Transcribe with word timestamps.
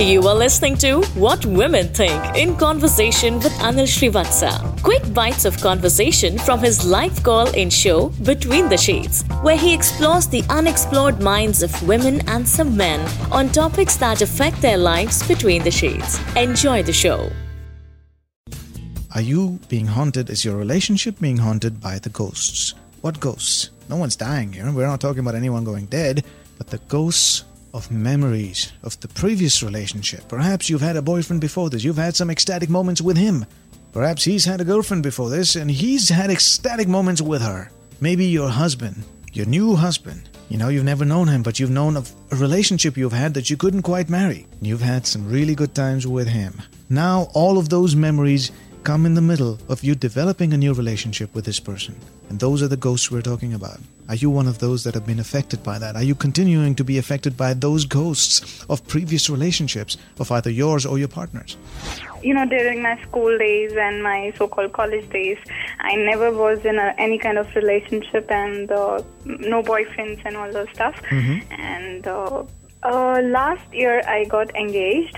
You 0.00 0.26
are 0.26 0.34
listening 0.34 0.76
to 0.78 1.02
What 1.14 1.46
Women 1.46 1.86
Think 1.86 2.20
in 2.36 2.56
conversation 2.56 3.36
with 3.36 3.52
Anil 3.62 3.86
Srivatsa. 3.86 4.82
Quick 4.82 5.14
bites 5.14 5.44
of 5.44 5.56
conversation 5.60 6.36
from 6.36 6.58
his 6.58 6.84
live 6.84 7.22
call 7.22 7.46
in 7.54 7.70
show 7.70 8.08
Between 8.24 8.68
the 8.68 8.76
Shades, 8.76 9.22
where 9.42 9.56
he 9.56 9.72
explores 9.72 10.26
the 10.26 10.42
unexplored 10.50 11.22
minds 11.22 11.62
of 11.62 11.70
women 11.86 12.28
and 12.28 12.46
some 12.46 12.76
men 12.76 13.08
on 13.30 13.50
topics 13.50 13.94
that 13.98 14.20
affect 14.20 14.60
their 14.60 14.78
lives 14.78 15.22
between 15.28 15.62
the 15.62 15.70
shades. 15.70 16.18
Enjoy 16.34 16.82
the 16.82 16.92
show. 16.92 17.30
Are 19.14 19.22
you 19.22 19.60
being 19.68 19.86
haunted? 19.86 20.28
Is 20.28 20.44
your 20.44 20.56
relationship 20.56 21.20
being 21.20 21.36
haunted 21.36 21.80
by 21.80 22.00
the 22.00 22.08
ghosts? 22.10 22.74
What 23.00 23.20
ghosts? 23.20 23.70
No 23.88 23.96
one's 23.96 24.16
dying 24.16 24.54
here. 24.54 24.68
We're 24.72 24.88
not 24.88 25.00
talking 25.00 25.20
about 25.20 25.36
anyone 25.36 25.62
going 25.62 25.86
dead, 25.86 26.24
but 26.58 26.66
the 26.66 26.78
ghosts 26.88 27.44
of 27.74 27.90
memories 27.90 28.72
of 28.84 28.98
the 29.00 29.08
previous 29.08 29.62
relationship. 29.62 30.26
Perhaps 30.28 30.70
you've 30.70 30.80
had 30.80 30.96
a 30.96 31.02
boyfriend 31.02 31.40
before 31.40 31.68
this. 31.68 31.82
You've 31.82 31.96
had 31.96 32.14
some 32.14 32.30
ecstatic 32.30 32.70
moments 32.70 33.02
with 33.02 33.16
him. 33.16 33.44
Perhaps 33.92 34.24
he's 34.24 34.44
had 34.44 34.60
a 34.60 34.64
girlfriend 34.64 35.02
before 35.02 35.28
this 35.28 35.56
and 35.56 35.68
he's 35.70 36.08
had 36.08 36.30
ecstatic 36.30 36.86
moments 36.86 37.20
with 37.20 37.42
her. 37.42 37.70
Maybe 38.00 38.26
your 38.26 38.48
husband, 38.48 39.04
your 39.32 39.46
new 39.46 39.74
husband. 39.74 40.28
You 40.48 40.58
know, 40.58 40.68
you've 40.68 40.84
never 40.84 41.04
known 41.04 41.26
him, 41.26 41.42
but 41.42 41.58
you've 41.58 41.70
known 41.70 41.96
of 41.96 42.12
a 42.30 42.36
relationship 42.36 42.96
you've 42.96 43.12
had 43.12 43.34
that 43.34 43.50
you 43.50 43.56
couldn't 43.56 43.82
quite 43.82 44.08
marry. 44.08 44.46
You've 44.60 44.80
had 44.80 45.04
some 45.04 45.28
really 45.28 45.56
good 45.56 45.74
times 45.74 46.06
with 46.06 46.28
him. 46.28 46.62
Now, 46.88 47.28
all 47.34 47.58
of 47.58 47.70
those 47.70 47.96
memories 47.96 48.52
come 48.84 49.04
in 49.04 49.14
the 49.14 49.20
middle 49.20 49.58
of 49.68 49.82
you 49.82 49.96
developing 49.96 50.52
a 50.52 50.56
new 50.56 50.74
relationship 50.74 51.34
with 51.34 51.44
this 51.44 51.58
person. 51.58 51.98
And 52.28 52.38
those 52.38 52.62
are 52.62 52.68
the 52.68 52.76
ghosts 52.76 53.10
we're 53.10 53.22
talking 53.22 53.54
about. 53.54 53.80
Are 54.08 54.14
you 54.14 54.28
one 54.28 54.46
of 54.46 54.58
those 54.58 54.84
that 54.84 54.94
have 54.94 55.06
been 55.06 55.18
affected 55.18 55.62
by 55.62 55.78
that? 55.78 55.96
Are 55.96 56.02
you 56.02 56.14
continuing 56.14 56.74
to 56.74 56.84
be 56.84 56.98
affected 56.98 57.36
by 57.36 57.54
those 57.54 57.86
ghosts 57.86 58.64
of 58.68 58.86
previous 58.86 59.30
relationships 59.30 59.96
of 60.20 60.30
either 60.30 60.50
yours 60.50 60.84
or 60.84 60.98
your 60.98 61.08
partner's? 61.08 61.56
You 62.22 62.34
know, 62.34 62.46
during 62.46 62.82
my 62.82 63.00
school 63.02 63.36
days 63.38 63.72
and 63.72 64.02
my 64.02 64.32
so 64.36 64.46
called 64.46 64.72
college 64.72 65.08
days, 65.10 65.38
I 65.80 65.96
never 65.96 66.30
was 66.30 66.64
in 66.64 66.78
a, 66.78 66.94
any 66.98 67.18
kind 67.18 67.38
of 67.38 67.54
relationship 67.54 68.30
and 68.30 68.70
uh, 68.70 69.02
no 69.24 69.62
boyfriends 69.62 70.20
and 70.24 70.36
all 70.36 70.52
those 70.52 70.68
stuff. 70.74 71.00
And 71.10 72.06
uh, 72.06 72.44
uh, 72.82 73.20
last 73.22 73.72
year 73.72 74.02
I 74.06 74.24
got 74.24 74.54
engaged. 74.54 75.16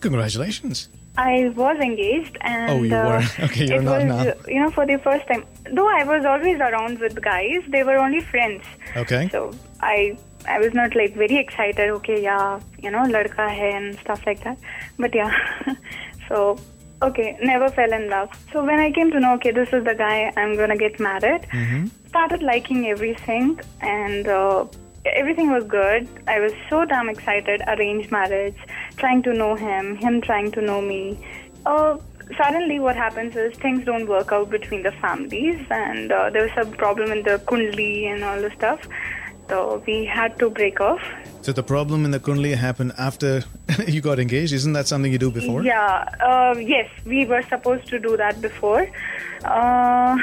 Congratulations. 0.00 0.88
I 1.16 1.52
was 1.56 1.76
engaged, 1.78 2.38
and 2.40 2.70
Oh, 2.70 2.82
you 2.82 2.94
uh, 2.94 3.08
were. 3.08 3.44
Okay, 3.46 3.66
you're 3.66 3.80
it 3.80 3.84
not 3.84 4.04
was, 4.04 4.26
now. 4.26 4.34
You 4.48 4.60
know, 4.60 4.70
for 4.70 4.86
the 4.86 4.98
first 4.98 5.26
time, 5.26 5.44
though 5.72 5.88
I 5.88 6.04
was 6.04 6.24
always 6.24 6.58
around 6.58 6.98
with 6.98 7.20
guys, 7.20 7.62
they 7.68 7.82
were 7.82 7.96
only 7.98 8.20
friends. 8.20 8.62
Okay. 8.96 9.28
So 9.30 9.52
I, 9.80 10.16
I 10.46 10.58
was 10.58 10.72
not 10.72 10.94
like 10.94 11.14
very 11.14 11.36
excited. 11.36 11.90
Okay, 11.90 12.22
yeah, 12.22 12.60
you 12.78 12.90
know, 12.90 13.02
ladka 13.02 13.48
hai 13.48 13.70
and 13.76 13.98
stuff 13.98 14.24
like 14.26 14.42
that. 14.44 14.58
But 14.98 15.14
yeah, 15.14 15.34
so 16.28 16.58
okay, 17.02 17.38
never 17.42 17.68
fell 17.70 17.92
in 17.92 18.08
love. 18.08 18.30
So 18.52 18.64
when 18.64 18.78
I 18.78 18.90
came 18.92 19.10
to 19.10 19.20
know, 19.20 19.34
okay, 19.34 19.50
this 19.50 19.72
is 19.72 19.84
the 19.84 19.94
guy 19.94 20.32
I'm 20.36 20.56
gonna 20.56 20.76
get 20.76 21.00
married, 21.00 21.46
started 22.08 22.42
liking 22.42 22.86
everything, 22.88 23.60
and 23.80 24.28
uh, 24.28 24.64
everything 25.04 25.50
was 25.50 25.64
good. 25.64 26.08
I 26.26 26.40
was 26.40 26.52
so 26.68 26.84
damn 26.84 27.08
excited. 27.08 27.62
Arranged 27.66 28.10
marriage, 28.10 28.56
trying 28.96 29.22
to 29.24 29.32
know 29.32 29.54
him, 29.54 29.96
him 29.96 30.20
trying 30.20 30.50
to 30.52 30.60
know 30.60 30.80
me. 30.80 31.18
Uh, 31.66 31.98
suddenly, 32.36 32.80
what 32.80 32.96
happens 32.96 33.36
is 33.36 33.56
things 33.56 33.84
don't 33.84 34.08
work 34.08 34.32
out 34.32 34.50
between 34.50 34.82
the 34.82 34.92
families, 34.92 35.60
and 35.70 36.12
uh, 36.12 36.30
there 36.30 36.42
was 36.42 36.52
some 36.54 36.72
problem 36.72 37.12
in 37.12 37.22
the 37.22 37.38
kundli 37.46 38.04
and 38.06 38.24
all 38.24 38.40
the 38.40 38.50
stuff. 38.50 38.86
So 39.50 39.82
we 39.84 40.04
had 40.04 40.38
to 40.38 40.48
break 40.48 40.80
off. 40.80 41.02
So 41.42 41.50
the 41.50 41.64
problem 41.64 42.04
in 42.04 42.12
the 42.12 42.20
Kundli 42.20 42.54
happened 42.54 42.92
after 42.98 43.42
you 43.88 44.00
got 44.00 44.20
engaged. 44.20 44.52
Isn't 44.52 44.74
that 44.74 44.86
something 44.86 45.10
you 45.10 45.18
do 45.18 45.32
before? 45.32 45.64
Yeah, 45.64 46.04
uh, 46.20 46.56
yes, 46.56 46.88
we 47.04 47.24
were 47.26 47.42
supposed 47.42 47.88
to 47.88 47.98
do 47.98 48.16
that 48.16 48.40
before. 48.40 48.88
Uh, 49.44 50.16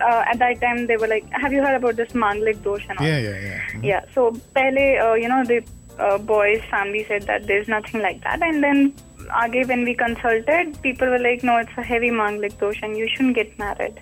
uh, 0.00 0.24
at 0.26 0.38
that 0.38 0.60
time, 0.60 0.86
they 0.86 0.96
were 0.96 1.06
like, 1.08 1.24
"Have 1.30 1.52
you 1.52 1.62
heard 1.62 1.76
about 1.76 1.96
this 1.96 2.12
Manglik 2.12 2.62
dosh?" 2.62 2.86
And 2.88 2.98
all? 2.98 3.06
Yeah, 3.06 3.18
yeah, 3.18 3.40
yeah. 3.40 3.60
Mhm. 3.74 3.84
Yeah. 3.84 4.04
So, 4.14 4.32
pehle, 4.54 4.86
uh, 5.06 5.14
you 5.14 5.28
know, 5.28 5.44
the 5.44 5.62
uh, 5.98 6.18
boys' 6.18 6.62
family 6.70 7.04
said 7.08 7.22
that 7.22 7.46
there's 7.46 7.68
nothing 7.68 8.00
like 8.02 8.22
that, 8.22 8.42
and 8.42 8.62
then. 8.62 8.94
Again, 9.42 9.66
when 9.66 9.82
we 9.84 9.92
consulted, 10.00 10.80
people 10.82 11.08
were 11.08 11.18
like, 11.18 11.42
"No, 11.42 11.56
it's 11.56 11.76
a 11.76 11.82
heavy 11.82 12.10
manglik 12.10 12.52
dosh, 12.58 12.76
and 12.88 12.96
you 12.96 13.08
shouldn't 13.08 13.34
get 13.34 13.58
married." 13.58 13.96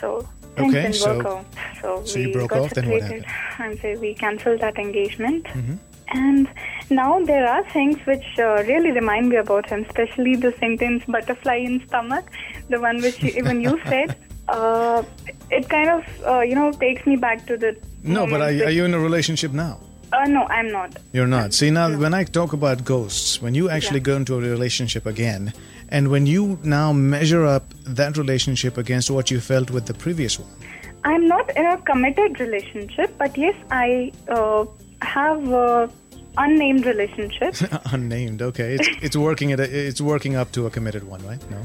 So 0.00 0.26
Okay, 0.58 0.70
didn't 0.70 0.94
so- 0.94 1.16
work 1.18 1.26
out. 1.26 1.44
So, 1.80 2.02
so 2.04 2.18
we 2.18 2.26
you 2.26 2.32
broke 2.32 2.50
got 2.50 2.60
off, 2.62 2.70
then 2.74 2.90
what 2.90 3.02
happened? 3.02 3.26
And 3.58 3.78
so 3.80 3.92
we 4.00 4.14
cancelled 4.14 4.60
that 4.60 4.78
engagement. 4.78 5.44
Mm-hmm. 5.44 5.74
And 6.08 6.48
now 6.90 7.20
there 7.24 7.46
are 7.46 7.62
things 7.70 7.98
which 8.04 8.24
uh, 8.38 8.64
really 8.66 8.90
remind 8.90 9.28
me 9.28 9.36
about 9.36 9.68
him, 9.68 9.84
especially 9.88 10.34
the 10.34 10.52
sentence 10.58 11.04
"butterfly 11.06 11.56
in 11.68 11.86
stomach," 11.86 12.24
the 12.68 12.80
one 12.80 13.00
which 13.00 13.22
even 13.42 13.60
you 13.60 13.78
said. 13.86 14.16
Uh, 14.50 15.02
it 15.50 15.68
kind 15.68 15.88
of, 15.90 16.04
uh, 16.26 16.40
you 16.40 16.54
know, 16.54 16.72
takes 16.72 17.06
me 17.06 17.16
back 17.16 17.46
to 17.46 17.56
the. 17.56 17.76
No, 18.02 18.26
but 18.26 18.40
are, 18.40 18.46
are 18.66 18.70
you 18.78 18.84
in 18.84 18.94
a 18.94 18.98
relationship 18.98 19.52
now? 19.52 19.78
Uh, 20.12 20.24
no, 20.26 20.42
I'm 20.46 20.70
not. 20.72 20.96
You're 21.12 21.28
not. 21.28 21.54
See, 21.54 21.70
now 21.70 21.96
when 21.96 22.14
I 22.14 22.24
talk 22.24 22.52
about 22.52 22.84
ghosts, 22.84 23.40
when 23.40 23.54
you 23.54 23.70
actually 23.70 24.00
Yeah. 24.00 24.10
go 24.10 24.16
into 24.16 24.34
a 24.34 24.40
relationship 24.40 25.06
again, 25.06 25.52
and 25.88 26.08
when 26.08 26.26
you 26.26 26.58
now 26.64 26.92
measure 26.92 27.44
up 27.46 27.64
that 27.86 28.16
relationship 28.16 28.76
against 28.76 29.10
what 29.10 29.30
you 29.30 29.38
felt 29.40 29.70
with 29.70 29.86
the 29.86 29.94
previous 29.94 30.38
one, 30.40 30.50
I'm 31.04 31.28
not 31.28 31.56
in 31.56 31.64
a 31.64 31.78
committed 31.78 32.40
relationship, 32.40 33.14
but 33.18 33.36
yes, 33.38 33.54
I 33.70 34.12
uh, 34.28 34.64
have 35.02 35.48
a 35.48 35.88
unnamed 36.38 36.86
relationship. 36.86 37.54
unnamed, 37.92 38.42
okay, 38.42 38.74
it's 38.74 38.88
it's 39.06 39.16
working 39.16 39.52
at 39.52 39.60
a, 39.60 39.64
it's 39.88 40.00
working 40.00 40.34
up 40.36 40.50
to 40.52 40.66
a 40.66 40.70
committed 40.70 41.04
one, 41.04 41.24
right? 41.24 41.42
No. 41.50 41.60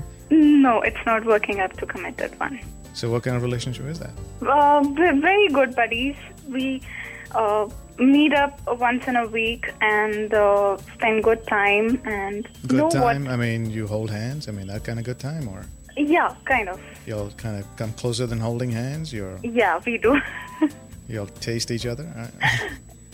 No, 0.65 0.81
it's 0.81 1.03
not 1.05 1.21
working 1.33 1.57
up 1.65 1.71
to 1.79 1.85
committed 1.85 2.31
one. 2.39 2.59
So 2.99 3.03
what 3.11 3.21
kind 3.23 3.35
of 3.37 3.43
relationship 3.49 3.85
is 3.93 3.99
that? 3.99 4.13
Uh, 4.55 4.81
we're 4.97 5.19
very 5.29 5.47
good 5.49 5.75
buddies. 5.75 6.15
We 6.57 6.81
uh, 7.41 7.67
meet 7.99 8.33
up 8.33 8.53
once 8.85 9.03
in 9.11 9.15
a 9.15 9.27
week 9.27 9.63
and 9.81 10.33
uh, 10.33 10.77
spend 10.95 11.23
good 11.29 11.45
time 11.47 11.87
and 12.05 12.47
Good 12.67 12.89
time. 12.91 13.25
what. 13.25 13.33
I 13.33 13.37
mean, 13.45 13.61
you 13.69 13.85
hold 13.95 14.09
hands. 14.09 14.47
I 14.49 14.51
mean, 14.57 14.67
that 14.67 14.83
kind 14.87 14.97
of 14.99 15.05
good 15.05 15.19
time, 15.19 15.47
or 15.53 15.59
Yeah, 16.15 16.33
kind 16.45 16.67
of. 16.69 16.79
you'll 17.07 17.31
kind 17.45 17.55
of 17.59 17.63
come 17.81 17.91
closer 18.01 18.25
than 18.31 18.39
holding 18.39 18.71
hands. 18.71 19.11
You're 19.17 19.37
Yeah, 19.43 19.79
we 19.85 19.97
do. 19.97 20.11
you'll 21.13 21.31
taste 21.49 21.69
each 21.75 21.85
other. 21.85 22.05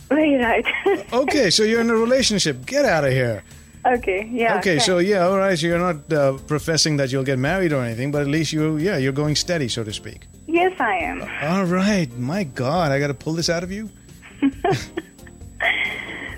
Very 0.10 0.36
right. 0.36 0.66
okay, 1.24 1.50
so 1.50 1.64
you're 1.64 1.82
in 1.82 1.90
a 1.90 1.96
relationship. 2.08 2.56
Get 2.66 2.86
out 2.86 3.04
of 3.10 3.12
here. 3.22 3.44
Okay. 3.86 4.28
Yeah. 4.32 4.58
okay, 4.58 4.76
kind 4.76 4.82
so 4.82 4.98
yeah, 5.00 5.28
all 5.28 5.38
right. 5.38 5.58
So 5.58 5.68
you're 5.68 5.80
not 5.80 6.12
uh, 6.12 6.38
professing 6.48 6.98
that 6.98 7.12
you'll 7.12 7.24
get 7.24 7.40
married 7.40 7.74
or 7.74 7.84
anything, 7.84 8.12
but 8.12 8.22
at 8.22 8.28
least 8.28 8.54
you, 8.54 8.78
yeah, 8.78 8.98
you're 8.98 9.12
going 9.12 9.36
steady, 9.36 9.68
so 9.68 9.84
to 9.84 9.94
speak. 9.94 10.28
Yes, 10.48 10.80
I 10.80 10.98
am. 10.98 11.22
All 11.44 11.66
right. 11.66 12.12
My 12.18 12.44
God, 12.44 12.92
I 12.92 13.00
got 13.00 13.08
to 13.08 13.14
pull 13.14 13.34
this 13.34 13.50
out 13.50 13.64
of 13.64 13.72
you. 13.72 13.90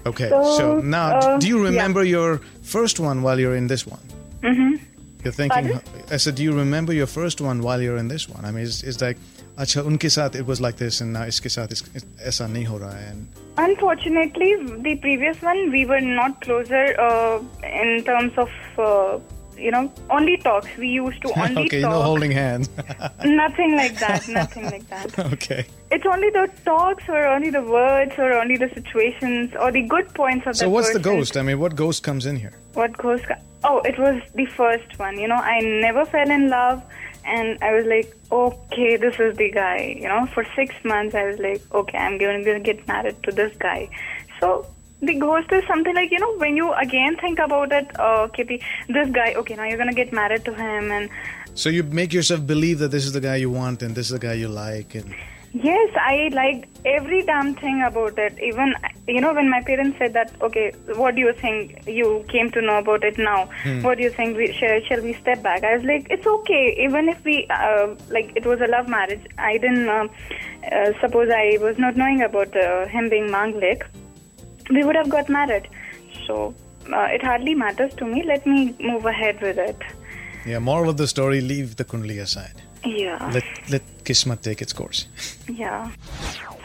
okay, 0.06 0.30
so, 0.30 0.58
So, 0.58 0.80
now, 0.82 1.18
uh, 1.18 1.38
do 1.40 1.48
you 1.48 1.58
yeah. 1.64 1.70
remember 1.70 2.04
your 2.04 2.42
first 2.62 3.00
one 3.00 3.24
while 3.24 3.40
you're 3.40 3.56
in 3.56 3.68
this 3.68 3.88
one? 3.88 4.02
Mm-hmm. 4.42 4.76
You're 5.24 5.34
thinking. 5.34 5.70
Pardon? 5.70 5.82
I 6.12 6.18
said, 6.18 6.36
do 6.36 6.44
you 6.44 6.54
remember 6.54 6.94
your 6.94 7.08
first 7.08 7.40
one 7.42 7.62
while 7.62 7.82
you're 7.82 7.98
in 7.98 8.10
this 8.10 8.28
one? 8.28 8.44
I 8.46 8.52
mean, 8.52 8.66
it's, 8.66 8.84
it's 8.84 9.02
like, 9.02 9.18
अच्छा 9.59 9.83
उनके 9.91 10.09
साथ 10.09 10.37
it 10.41 10.47
was 10.51 10.61
like 10.61 10.77
this, 10.85 11.01
and 11.05 11.13
now 11.19 11.25
इसके 11.35 11.49
साथ 11.49 11.73
इस, 11.73 11.85
ऐसा 12.33 12.47
नहीं 12.47 12.65
हो 12.67 12.79
रहा 12.79 12.93
है. 12.99 13.13
And 13.13 13.71
Unfortunately, 13.71 14.51
the 14.87 14.95
previous 15.07 15.43
one 15.49 15.59
we 15.73 15.85
were 15.95 16.01
not 16.01 16.41
closer 16.47 16.85
uh, 17.09 17.41
in 17.87 18.05
terms 18.13 18.39
of. 18.47 18.49
Uh, 18.79 19.19
you 19.61 19.71
know, 19.75 19.91
only 20.17 20.37
talks. 20.43 20.69
We 20.81 20.87
used 20.87 21.21
to 21.23 21.31
only 21.45 21.63
okay, 21.63 21.81
talk. 21.81 21.91
no 21.91 22.03
holding 22.03 22.31
hands. 22.31 22.69
Nothing 23.25 23.73
like 23.77 23.97
that. 24.03 24.29
Nothing 24.29 24.67
like 24.67 24.85
that. 24.91 25.19
okay. 25.33 25.67
It's 25.91 26.07
only 26.07 26.31
the 26.31 26.45
talks 26.65 27.09
or 27.09 27.27
only 27.27 27.51
the 27.51 27.63
words 27.63 28.13
or 28.19 28.29
only 28.35 28.57
the 28.57 28.69
situations 28.75 29.57
or 29.61 29.73
the 29.73 29.83
good 29.95 30.15
points 30.15 30.47
of 30.47 30.55
So 30.57 30.67
that 30.67 30.71
what's 30.71 30.93
the 30.93 31.01
person. 31.01 31.17
ghost? 31.17 31.37
I 31.37 31.43
mean, 31.43 31.59
what 31.59 31.75
ghost 31.75 32.05
comes 32.05 32.25
in 32.27 32.37
here? 32.37 32.53
What 32.75 32.97
ghost? 32.99 33.25
co- 33.25 33.43
Oh, 33.65 33.81
it 33.81 33.99
was 33.99 34.23
the 34.37 34.47
first 34.47 34.97
one. 35.01 35.19
You 35.19 35.27
know, 35.27 35.35
I 35.55 35.59
never 35.59 36.05
fell 36.05 36.31
in 36.31 36.49
love, 36.49 36.81
and 37.26 37.58
I 37.64 37.74
was 37.74 37.86
like, 37.86 38.16
okay, 38.32 38.98
this 38.98 39.20
is 39.20 39.38
the 39.38 39.50
guy. 39.52 39.98
You 40.00 40.08
know, 40.08 40.26
for 40.34 40.46
six 40.56 40.76
months, 40.84 41.16
I 41.16 41.24
was 41.26 41.40
like, 41.40 41.62
okay, 41.74 41.98
I'm 41.98 42.18
going 42.18 42.44
to 42.44 42.60
get 42.60 42.88
married 42.88 43.22
to 43.24 43.32
this 43.32 43.56
guy. 43.58 43.90
So 44.40 44.68
the 45.02 45.16
ghost 45.16 45.52
is 45.52 45.66
something 45.68 45.94
like 45.96 46.12
you 46.12 46.20
know 46.20 46.36
when 46.38 46.56
you 46.56 46.72
again 46.74 47.18
think 47.18 47.40
about 47.40 47.72
it. 47.72 47.88
Oh, 48.00 48.24
okay, 48.24 48.44
the- 48.44 48.62
this 48.90 49.10
guy. 49.10 49.34
Okay, 49.34 49.56
now 49.56 49.66
you're 49.66 49.78
going 49.78 49.90
to 49.90 49.96
get 49.96 50.14
married 50.14 50.46
to 50.46 50.54
him, 50.54 50.92
and 50.92 51.10
So 51.56 51.70
you 51.70 51.84
make 51.84 52.14
yourself 52.14 52.46
believe 52.48 52.80
that 52.80 52.90
this 52.92 53.06
is 53.06 53.12
the 53.14 53.22
guy 53.22 53.36
you 53.38 53.52
want 53.52 53.84
and 53.84 53.94
this 53.96 54.08
is 54.08 54.12
the 54.14 54.20
guy 54.28 54.34
you 54.34 54.48
like, 54.48 54.96
and 54.96 55.14
Yes, 55.56 55.92
I 55.96 56.30
liked 56.34 56.68
every 56.84 57.22
damn 57.22 57.54
thing 57.54 57.84
about 57.84 58.18
it. 58.18 58.40
Even, 58.42 58.74
you 59.08 59.22
know, 59.22 59.36
when 59.36 59.52
my 59.52 59.62
parents 59.62 60.00
said 60.00 60.14
that, 60.14 60.34
okay, 60.42 60.74
what 60.96 61.14
do 61.14 61.22
you 61.22 61.32
think? 61.32 61.86
You 61.88 62.26
came 62.28 62.50
to 62.52 62.62
know 62.62 62.80
about 62.80 63.04
it 63.04 63.20
now. 63.20 63.48
What 63.82 63.98
do 63.98 64.04
you 64.04 64.10
think? 64.10 64.36
We, 64.36 64.52
shall, 64.52 64.82
shall 64.82 65.02
we 65.02 65.14
step 65.14 65.44
back? 65.44 65.64
I 65.64 65.76
was 65.78 65.86
like, 65.86 66.08
it's 66.10 66.26
okay. 66.26 66.76
Even 66.84 67.08
if 67.08 67.24
we, 67.24 67.46
uh, 67.52 67.94
like, 68.10 68.36
it 68.36 68.48
was 68.48 68.62
a 68.62 68.68
love 68.68 68.88
marriage. 68.88 69.22
I 69.38 69.60
didn't, 69.60 69.88
uh, 69.88 70.08
uh, 70.72 70.92
suppose 71.00 71.30
I 71.30 71.60
was 71.62 71.78
not 71.78 71.96
knowing 71.96 72.24
about 72.24 72.58
uh, 72.58 72.88
him 72.88 73.10
being 73.10 73.28
Manglik. 73.28 73.84
We 74.72 74.84
would 74.84 74.96
have 74.96 75.10
got 75.10 75.30
married. 75.30 75.70
So, 76.26 76.56
uh, 76.92 77.10
it 77.12 77.24
hardly 77.24 77.54
matters 77.54 77.94
to 77.96 78.06
me. 78.06 78.24
Let 78.24 78.48
me 78.48 78.76
move 78.80 79.06
ahead 79.06 79.40
with 79.40 79.60
it. 79.60 79.80
Yeah, 80.48 80.58
moral 80.58 80.90
of 80.90 80.98
the 80.98 81.08
story 81.08 81.42
leave 81.42 81.76
the 81.76 81.86
Kundli 81.86 82.20
aside. 82.22 82.60
Yeah. 82.84 83.32
Let, 83.32 83.44
let 83.70 83.82
Kismat 84.04 84.42
take 84.42 84.62
its 84.62 84.74
course. 84.74 85.08
yeah. 85.48 85.90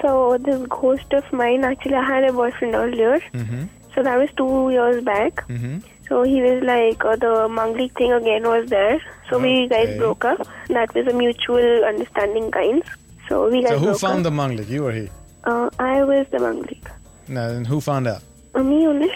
So 0.02 0.38
this 0.38 0.60
ghost 0.68 1.12
of 1.12 1.30
mine, 1.32 1.64
actually, 1.64 1.94
I 1.94 2.04
had 2.04 2.24
a 2.24 2.32
boyfriend 2.32 2.74
earlier. 2.74 3.18
Mm-hmm. 3.34 3.64
So 3.94 4.02
that 4.02 4.16
was 4.16 4.30
two 4.36 4.70
years 4.70 5.02
back. 5.04 5.46
Mm-hmm. 5.48 5.78
So 6.08 6.22
he 6.22 6.40
was 6.40 6.62
like, 6.62 7.04
uh, 7.04 7.16
the 7.16 7.48
Manglik 7.50 7.92
thing 7.96 8.12
again 8.12 8.44
was 8.44 8.68
there. 8.70 9.00
So 9.28 9.38
we 9.38 9.68
guys 9.68 9.96
broke 9.98 10.24
up. 10.24 10.46
That 10.68 10.94
was 10.94 11.06
a 11.06 11.12
mutual 11.12 11.84
understanding 11.84 12.50
kind. 12.50 12.82
So 13.28 13.50
we 13.50 13.62
guys 13.62 13.72
So 13.72 13.78
who 13.78 13.94
found 13.98 14.24
up. 14.26 14.32
the 14.32 14.36
Manglik? 14.42 14.68
You 14.68 14.86
or 14.86 14.92
he? 14.92 15.10
Uh, 15.44 15.68
I 15.78 16.02
was 16.04 16.26
the 16.30 16.38
Manglik. 16.38 16.86
No, 17.28 17.50
and 17.50 17.66
who 17.66 17.80
found 17.80 18.06
out? 18.06 18.22
Uh, 18.54 18.62
me 18.62 18.86
only. 18.86 19.10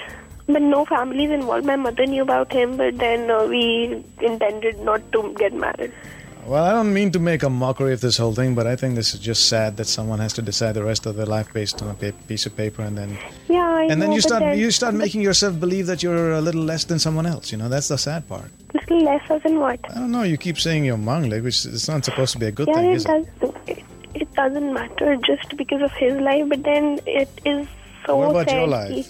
But 0.47 0.61
no 0.61 0.85
families 0.85 1.31
involved. 1.31 1.65
My 1.65 1.77
mother 1.77 2.05
knew 2.05 2.23
about 2.23 2.53
him, 2.53 2.77
but 2.77 2.99
then 2.99 3.31
uh, 3.31 3.47
we 3.47 4.05
intended 4.21 4.81
not 4.81 5.01
to 5.13 5.33
get 5.39 5.55
married. 5.55 5.93
Well, 6.45 6.65
I 6.65 6.73
don't 6.73 6.93
mean 6.93 7.13
to 7.13 7.21
make 7.21 7.45
a 7.45 7.49
mockery 7.51 7.93
of 7.93 8.01
this 8.01 8.17
whole 8.17 8.35
thing, 8.35 8.55
but 8.57 8.67
I 8.67 8.75
think 8.75 8.97
this 8.97 9.15
is 9.15 9.21
just 9.21 9.49
sad 9.49 9.77
that 9.77 9.85
someone 9.87 10.19
has 10.19 10.33
to 10.35 10.43
decide 10.43 10.73
the 10.75 10.83
rest 10.83 11.07
of 11.07 11.15
their 11.15 11.25
life 11.27 11.53
based 11.53 11.81
on 11.83 11.89
a 11.91 11.95
pa- 11.95 12.17
piece 12.27 12.47
of 12.47 12.57
paper, 12.57 12.83
and 12.83 12.99
then 12.99 13.17
Yeah, 13.49 13.61
I 13.65 13.83
and 13.83 13.91
know. 13.91 14.07
then 14.07 14.13
you 14.13 14.21
start 14.21 14.41
then, 14.41 14.59
you 14.59 14.73
start 14.73 14.95
making 14.95 15.23
yourself 15.23 15.61
believe 15.61 15.87
that 15.87 16.03
you're 16.03 16.33
a 16.33 16.41
little 16.41 16.65
less 16.65 16.83
than 16.85 16.99
someone 16.99 17.27
else. 17.27 17.53
You 17.53 17.59
know, 17.59 17.69
that's 17.69 17.87
the 17.89 17.97
sad 17.97 18.27
part. 18.29 18.51
Little 18.75 19.05
less 19.05 19.23
as 19.31 19.41
in 19.45 19.61
what? 19.61 19.79
I 19.89 19.95
don't 19.95 20.11
know. 20.11 20.25
You 20.25 20.37
keep 20.37 20.59
saying 20.59 20.85
you're 20.85 20.97
Manglik, 20.97 21.45
which 21.45 21.65
is 21.65 21.89
not 21.89 22.05
supposed 22.05 22.33
to 22.33 22.39
be 22.41 22.47
a 22.47 22.53
good 22.53 22.67
yeah, 22.69 22.75
thing, 22.75 22.91
it 22.91 22.95
is 22.97 23.05
it? 23.05 23.09
does. 23.41 23.53
It, 23.69 23.85
it 24.15 24.35
doesn't 24.35 24.75
matter 24.75 25.17
just 25.19 25.57
because 25.57 25.81
of 25.81 25.93
his 25.93 26.21
life, 26.21 26.49
but 26.49 26.65
then 26.65 26.99
it 27.07 27.29
is 27.45 27.69
so 28.05 28.17
What 28.17 28.31
about 28.31 28.49
sad. 28.49 28.57
your 28.57 28.67
life? 28.67 29.09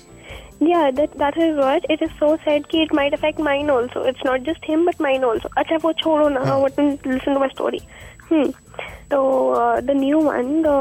Yeah, 0.71 0.91
that 0.97 1.15
that 1.21 1.37
is 1.37 1.57
what 1.57 1.85
it 1.95 2.03
is 2.07 2.11
so 2.19 2.39
sad. 2.45 2.69
Ki 2.73 2.83
it 2.83 2.93
might 2.99 3.15
affect 3.19 3.39
mine 3.47 3.71
also. 3.77 4.03
It's 4.11 4.23
not 4.25 4.43
just 4.49 4.65
him, 4.65 4.85
but 4.89 5.01
mine 5.07 5.25
also. 5.29 5.49
Acha, 5.63 5.79
wo 5.85 5.93
chodo 6.03 6.29
na. 6.35 6.45
Huh. 6.49 6.59
What? 6.65 6.77
Listen 7.15 7.35
to 7.35 7.41
my 7.45 7.49
story. 7.55 7.81
Hmm. 8.29 8.51
So 9.11 9.23
uh, 9.63 9.81
the 9.81 9.95
new 10.03 10.19
one, 10.27 10.63
the 10.63 10.79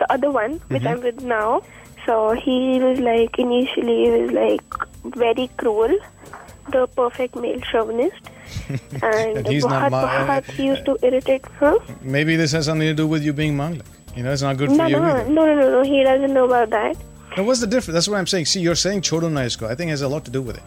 the 0.00 0.06
other 0.16 0.30
one, 0.30 0.58
which 0.68 0.82
Mm-hmm. 0.82 0.88
I'm 0.88 1.02
with 1.08 1.22
now. 1.34 1.62
So 2.06 2.16
he 2.32 2.56
was 2.86 2.98
like 3.10 3.38
initially 3.38 3.96
he 4.04 4.10
was 4.16 4.32
like 4.32 5.14
very 5.22 5.48
cruel, 5.62 5.94
the 6.76 6.86
perfect 7.00 7.36
male 7.36 7.60
chauvinist, 7.70 8.30
and, 9.02 9.38
And 9.38 9.48
he's 9.48 9.64
not 9.64 9.86
bahut, 9.86 9.90
ma- 9.90 10.26
bahut 10.32 10.50
he 10.58 10.66
used 10.66 10.84
to 10.90 10.98
irritate. 11.02 11.46
Huh? 11.60 11.78
Maybe 12.02 12.36
this 12.36 12.52
has 12.52 12.66
something 12.72 12.88
to 12.88 12.94
do 13.02 13.06
with 13.06 13.22
you 13.30 13.32
being 13.32 13.56
Manglik. 13.56 13.86
You 14.16 14.22
know, 14.24 14.32
it's 14.32 14.42
not 14.42 14.56
good 14.58 14.68
for 14.70 14.76
No, 14.76 14.86
you 14.86 15.00
no, 15.00 15.10
either. 15.14 15.28
no, 15.30 15.46
no, 15.46 15.54
no, 15.60 15.70
no. 15.78 15.82
He 15.82 16.02
doesn't 16.04 16.32
know 16.34 16.44
about 16.44 16.70
that. 16.70 16.96
Now, 17.37 17.43
what's 17.43 17.59
the 17.61 17.67
difference? 17.67 17.93
That's 17.93 18.07
what 18.07 18.17
I'm 18.17 18.27
saying. 18.27 18.45
See, 18.45 18.59
you're 18.59 18.75
saying 18.75 19.01
Chodo 19.01 19.29
Naisko. 19.39 19.67
I 19.67 19.75
think 19.75 19.89
it 19.89 19.91
has 19.91 20.01
a 20.01 20.07
lot 20.07 20.25
to 20.25 20.31
do 20.31 20.41
with 20.41 20.57
it. 20.57 20.63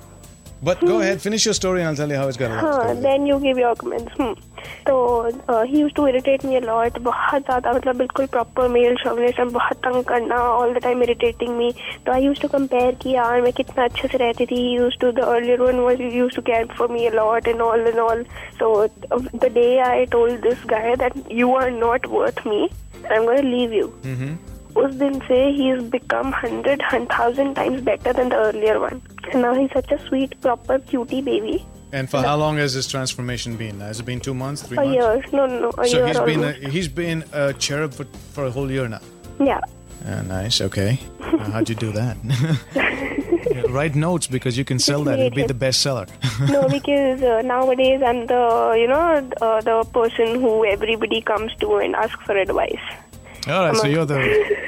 But 0.64 0.80
go 0.80 1.00
ahead, 1.00 1.20
finish 1.20 1.44
your 1.44 1.54
story, 1.54 1.80
and 1.80 1.88
I'll 1.88 1.96
tell 1.96 2.08
you 2.08 2.14
how 2.16 2.28
it's 2.28 2.36
got 2.36 2.52
a 2.52 2.54
lot 2.54 2.60
to 2.60 2.66
Huh, 2.66 2.82
do 2.82 2.88
with 2.90 2.98
it. 2.98 3.02
then 3.02 3.26
you 3.26 3.38
give 3.40 3.58
your 3.58 3.74
comments. 3.74 4.12
Hmm. 4.16 4.34
So 4.86 4.96
uh, 5.48 5.64
he 5.64 5.80
used 5.80 5.96
to 5.96 6.06
irritate 6.06 6.44
me 6.44 6.56
a 6.58 6.60
lot. 6.60 6.98
बहुत 7.08 7.42
ज़्यादा 7.48 7.72
मतलब 7.78 7.96
बिल्कुल 8.02 8.26
proper 8.36 8.68
male 8.74 8.94
chauvinist 9.02 9.40
and 9.44 9.52
बहुत 9.56 9.80
तंग 9.86 10.04
करना 10.10 10.38
all 10.52 10.72
the 10.76 10.82
time 10.84 11.02
irritating 11.06 11.58
me. 11.58 11.72
So 12.06 12.12
I 12.12 12.18
used 12.26 12.40
to 12.46 12.48
compare 12.54 12.92
कि 13.02 13.14
यार 13.16 13.40
मैं 13.42 13.52
कितना 13.60 13.84
अच्छे 13.84 14.08
से 14.12 14.18
रहती 14.22 14.46
थी. 14.52 14.60
He 14.66 14.70
used 14.84 15.00
to 15.06 15.10
the 15.18 15.26
earlier 15.32 15.58
one 15.64 15.82
was 15.88 15.98
he 15.98 16.12
used 16.20 16.36
to 16.36 16.42
care 16.52 16.66
for 16.76 16.88
me 16.94 17.08
a 17.08 17.14
lot 17.18 17.48
and 17.54 17.60
all 17.60 17.86
and 17.92 17.98
all. 18.06 18.24
So 18.60 18.72
uh, 18.84 18.88
the 19.46 19.50
day 19.50 19.80
I 19.80 20.04
told 20.16 20.42
this 20.42 20.62
guy 20.76 20.94
that 20.94 21.18
you 21.42 21.52
are 21.64 21.70
not 21.72 22.06
worth 22.06 22.46
me, 22.46 22.70
I'm 23.10 23.26
going 24.76 24.92
to 24.92 24.92
leave 24.92 24.92
you. 24.92 24.92
Mm-hmm. 24.92 24.92
उस 24.92 24.94
दिन 24.94 25.18
से 25.28 25.56
he 25.56 25.68
has 25.68 25.82
become 25.90 26.32
hundred, 26.32 26.82
thousand 27.10 27.54
times 27.54 27.80
better 27.82 28.12
than 28.12 28.28
the 28.28 28.36
earlier 28.36 28.80
one. 28.80 29.02
And 29.32 29.42
now 29.42 29.54
he's 29.54 29.70
such 29.72 29.92
a 29.92 29.98
sweet, 30.08 30.40
proper 30.40 30.78
cutie 30.78 31.20
baby. 31.20 31.64
And 31.92 32.08
for 32.08 32.22
how 32.22 32.36
long 32.36 32.56
has 32.56 32.72
this 32.72 32.88
transformation 32.88 33.56
been? 33.56 33.80
Has 33.80 34.00
it 34.00 34.06
been 34.06 34.20
two 34.20 34.32
months, 34.32 34.62
three 34.62 34.78
A 34.78 34.80
months? 34.80 34.94
year. 34.94 35.24
No, 35.32 35.46
no, 35.46 35.58
no. 35.60 35.70
A 35.78 35.86
so 35.86 35.96
year 35.98 36.06
he's 36.06 36.20
been 36.20 36.42
a, 36.42 36.46
almost. 36.46 36.72
he's 36.72 36.88
been 36.88 37.24
a 37.32 37.52
cherub 37.52 37.92
for, 37.92 38.04
for 38.32 38.46
a 38.46 38.50
whole 38.50 38.70
year 38.70 38.88
now. 38.88 39.00
Yeah. 39.38 39.60
Ah, 40.06 40.22
nice. 40.22 40.60
Okay. 40.60 40.98
Now, 41.20 41.38
how'd 41.38 41.68
you 41.68 41.74
do 41.74 41.92
that? 41.92 42.16
Yeah, 42.74 43.62
Write 43.68 43.94
notes 43.94 44.26
because 44.26 44.56
you 44.56 44.64
can 44.64 44.78
sell 44.78 45.04
that. 45.04 45.18
It'll 45.18 45.30
be 45.34 45.44
the 45.46 45.54
bestseller. 45.54 46.08
no, 46.50 46.68
because 46.68 47.22
uh, 47.22 47.42
nowadays 47.42 48.02
I'm 48.02 48.26
the, 48.26 48.74
you 48.78 48.86
know, 48.88 49.30
uh, 49.42 49.60
the 49.60 49.84
person 49.92 50.40
who 50.40 50.64
everybody 50.64 51.20
comes 51.20 51.54
to 51.56 51.76
and 51.76 51.94
asks 51.94 52.24
for 52.24 52.36
advice. 52.36 52.80
All 53.49 53.67
right. 53.67 53.75
So 53.75 53.87
you're 53.87 54.05
the 54.05 54.21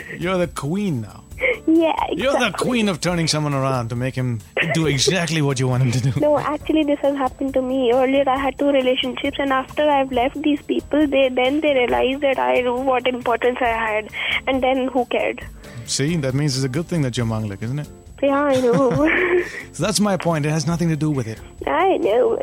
you're 0.20 0.38
the 0.38 0.48
queen 0.48 1.02
now. 1.02 1.24
Yeah, 1.68 1.92
exactly. 1.92 2.22
You're 2.24 2.40
the 2.40 2.52
queen 2.58 2.90
of 2.90 3.00
turning 3.00 3.28
someone 3.28 3.54
around 3.54 3.90
to 3.90 3.96
make 3.96 4.16
him 4.16 4.40
do 4.74 4.88
exactly 4.88 5.42
what 5.42 5.60
you 5.60 5.68
want 5.68 5.84
him 5.84 5.92
to 5.92 6.12
do. 6.12 6.20
No, 6.20 6.38
actually, 6.38 6.84
this 6.84 7.00
has 7.00 7.16
happened 7.16 7.54
to 7.54 7.62
me. 7.62 7.92
Earlier, 7.94 8.28
I 8.28 8.38
had 8.38 8.58
two 8.58 8.70
relationships, 8.70 9.38
and 9.40 9.54
after 9.54 9.88
I've 9.90 10.12
left 10.12 10.42
these 10.42 10.62
people, 10.64 11.08
they 11.08 11.30
then 11.30 11.62
they 11.62 11.74
realized 11.74 12.22
that 12.22 12.40
I 12.40 12.62
knew 12.62 12.76
what 12.76 13.08
importance 13.08 13.58
I 13.62 13.68
had, 13.68 14.10
and 14.48 14.62
then 14.62 14.88
who 14.88 15.06
cared? 15.06 15.46
See, 15.86 16.18
that 16.18 16.34
means 16.34 16.56
it's 16.56 16.66
a 16.66 16.70
good 16.70 16.88
thing 16.88 17.02
that 17.04 17.18
you're 17.18 17.26
Manglik, 17.26 17.62
isn't 17.64 17.80
it? 17.80 17.90
Yeah, 18.22 18.44
I 18.44 18.60
know. 18.62 19.44
So 19.74 19.84
that's 19.84 20.00
my 20.00 20.18
point. 20.18 20.46
It 20.46 20.50
has 20.52 20.68
nothing 20.68 20.90
to 20.90 20.96
do 20.98 21.10
with 21.10 21.28
it. 21.28 21.40
I 21.66 21.98
know, 21.98 22.38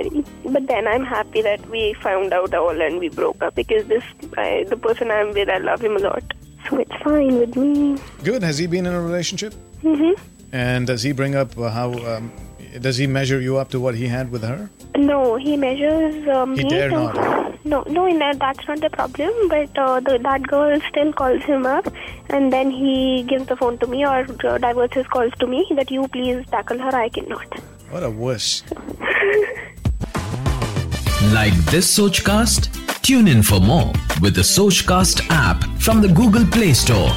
but 0.45 0.67
then 0.67 0.87
I'm 0.89 1.05
happy 1.05 1.43
that 1.43 1.69
we 1.69 1.95
found 1.95 2.33
out 2.33 2.55
all 2.55 2.81
and 2.81 2.99
we 2.99 3.09
broke 3.11 3.43
up 3.43 3.55
because 3.55 3.87
this 3.87 4.03
I, 4.39 4.65
the 4.69 4.77
person 4.77 5.11
I'm 5.11 5.33
with, 5.35 5.49
I 5.51 5.59
love 5.59 5.83
him 5.83 5.97
a 5.97 5.99
lot, 6.01 6.23
so 6.69 6.79
it's 6.79 6.95
fine 7.03 7.39
with 7.39 7.57
me. 7.57 7.99
Good. 8.25 8.43
Has 8.43 8.57
he 8.59 8.67
been 8.67 8.87
in 8.87 8.95
a 8.95 9.03
relationship? 9.03 9.53
hmm 9.83 10.13
And 10.53 10.87
does 10.87 11.03
he 11.03 11.13
bring 11.13 11.35
up 11.35 11.57
uh, 11.59 11.69
how? 11.71 11.93
Um, 12.07 12.33
does 12.81 12.97
he 12.97 13.07
measure 13.07 13.41
you 13.41 13.57
up 13.57 13.71
to 13.71 13.81
what 13.81 13.95
he 13.95 14.07
had 14.07 14.31
with 14.31 14.43
her? 14.43 14.71
No, 14.97 15.37
he 15.37 15.57
measures 15.57 16.27
uh, 16.29 16.47
me. 16.47 16.63
He 16.63 16.69
dare 16.69 16.91
to, 16.91 16.95
not. 16.95 17.65
No, 17.65 17.83
no, 17.89 18.07
in 18.07 18.19
that 18.19 18.39
that's 18.39 18.67
not 18.69 18.81
the 18.81 18.91
problem. 18.91 19.49
But 19.49 19.79
uh, 19.79 20.01
the, 20.01 20.19
that 20.23 20.43
girl 20.47 20.81
still 20.89 21.13
calls 21.13 21.43
him 21.43 21.67
up, 21.67 21.93
and 22.31 22.53
then 22.53 22.71
he 22.71 23.25
gives 23.29 23.47
the 23.47 23.57
phone 23.57 23.79
to 23.79 23.87
me 23.87 24.05
or 24.05 24.27
uh, 24.45 24.59
diverts 24.59 24.95
his 24.95 25.07
calls 25.07 25.33
to 25.41 25.47
me 25.47 25.67
that 25.75 25.91
you 25.91 26.09
please 26.09 26.45
tackle 26.47 26.79
her. 26.79 26.95
I 26.95 27.09
cannot. 27.09 27.59
What 27.91 28.03
a 28.03 28.11
wuss. 28.11 28.63
Like 31.33 31.55
this 31.67 31.99
Sochcast? 31.99 33.03
Tune 33.03 33.27
in 33.27 33.43
for 33.43 33.59
more 33.59 33.93
with 34.21 34.35
the 34.35 34.43
Sochcast 34.43 35.27
app 35.31 35.65
from 35.81 36.01
the 36.01 36.09
Google 36.09 36.47
Play 36.47 36.73
Store. 36.73 37.11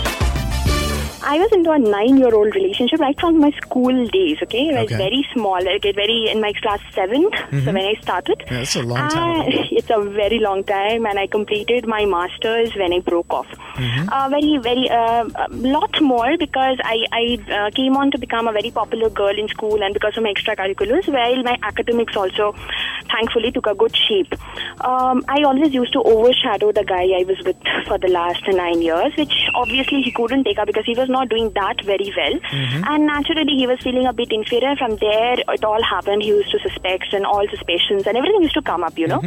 I 1.31 1.37
was 1.37 1.51
into 1.51 1.69
a 1.71 1.77
nine-year-old 1.77 2.55
relationship 2.55 2.99
right 2.99 3.17
from 3.19 3.39
my 3.39 3.51
school 3.61 3.97
days. 4.07 4.37
Okay, 4.43 4.61
I 4.75 4.81
was 4.81 4.91
Okay. 4.91 4.97
very 4.97 5.21
small. 5.33 5.59
Like 5.69 5.83
very 5.99 6.29
in 6.31 6.41
my 6.41 6.51
class 6.61 6.79
7th 6.95 7.35
So 7.65 7.71
when 7.75 7.85
I 7.89 7.93
started, 8.01 8.41
Yeah, 8.47 8.57
that's 8.57 8.75
a 8.75 8.81
long 8.91 9.09
time 9.09 9.41
ago. 9.41 9.63
it's 9.79 9.91
a 9.97 9.99
very 10.21 10.39
long 10.39 10.63
time, 10.63 11.05
and 11.05 11.19
I 11.23 11.27
completed 11.27 11.87
my 11.95 12.05
masters 12.05 12.73
when 12.81 12.93
I 12.97 12.99
broke 13.11 13.31
off. 13.39 13.51
Mm-hmm. 13.75 14.09
Uh, 14.09 14.29
very, 14.29 14.57
very, 14.69 14.89
uh, 14.89 15.25
a 15.45 15.47
lot 15.77 16.01
more 16.01 16.31
because 16.45 16.77
I, 16.83 16.97
I 17.11 17.23
uh, 17.59 17.69
came 17.81 17.95
on 17.95 18.09
to 18.11 18.17
become 18.25 18.47
a 18.47 18.51
very 18.59 18.71
popular 18.71 19.09
girl 19.21 19.37
in 19.43 19.47
school, 19.49 19.83
and 19.83 19.93
because 19.93 20.17
of 20.17 20.23
my 20.23 20.33
extracurriculars, 20.33 21.07
while 21.19 21.43
my 21.43 21.57
academics 21.61 22.15
also, 22.15 22.55
thankfully, 23.11 23.51
took 23.51 23.67
a 23.67 23.75
good 23.75 23.95
shape. 23.95 24.33
Um, 24.81 25.23
I 25.27 25.43
always 25.43 25.73
used 25.73 25.93
to 25.93 26.01
overshadow 26.01 26.71
the 26.71 26.83
guy 26.83 27.03
I 27.19 27.23
was 27.27 27.37
with 27.45 27.57
for 27.87 27.97
the 27.97 28.07
last 28.07 28.43
nine 28.47 28.81
years, 28.81 29.13
which 29.17 29.33
obviously 29.55 30.01
he 30.01 30.11
couldn't 30.11 30.43
take 30.43 30.57
up 30.59 30.67
because 30.67 30.85
he 30.85 30.93
was 30.95 31.09
not 31.09 31.29
doing 31.29 31.51
that 31.53 31.83
very 31.85 32.13
well, 32.15 32.39
Mm-hmm. 32.49 32.83
and 32.85 33.05
naturally 33.05 33.55
he 33.55 33.67
was 33.67 33.79
feeling 33.81 34.05
a 34.05 34.13
bit 34.13 34.31
inferior. 34.31 34.75
From 34.75 34.95
there, 34.97 35.35
it 35.39 35.63
all 35.63 35.81
happened. 35.83 36.21
He 36.23 36.29
used 36.29 36.51
to 36.51 36.59
suspect, 36.59 37.13
and 37.13 37.25
all 37.25 37.45
suspicions, 37.49 38.05
and 38.07 38.17
everything 38.17 38.41
used 38.43 38.53
to 38.55 38.61
come 38.61 38.83
up, 38.83 38.97
you 38.97 39.07
know. 39.07 39.21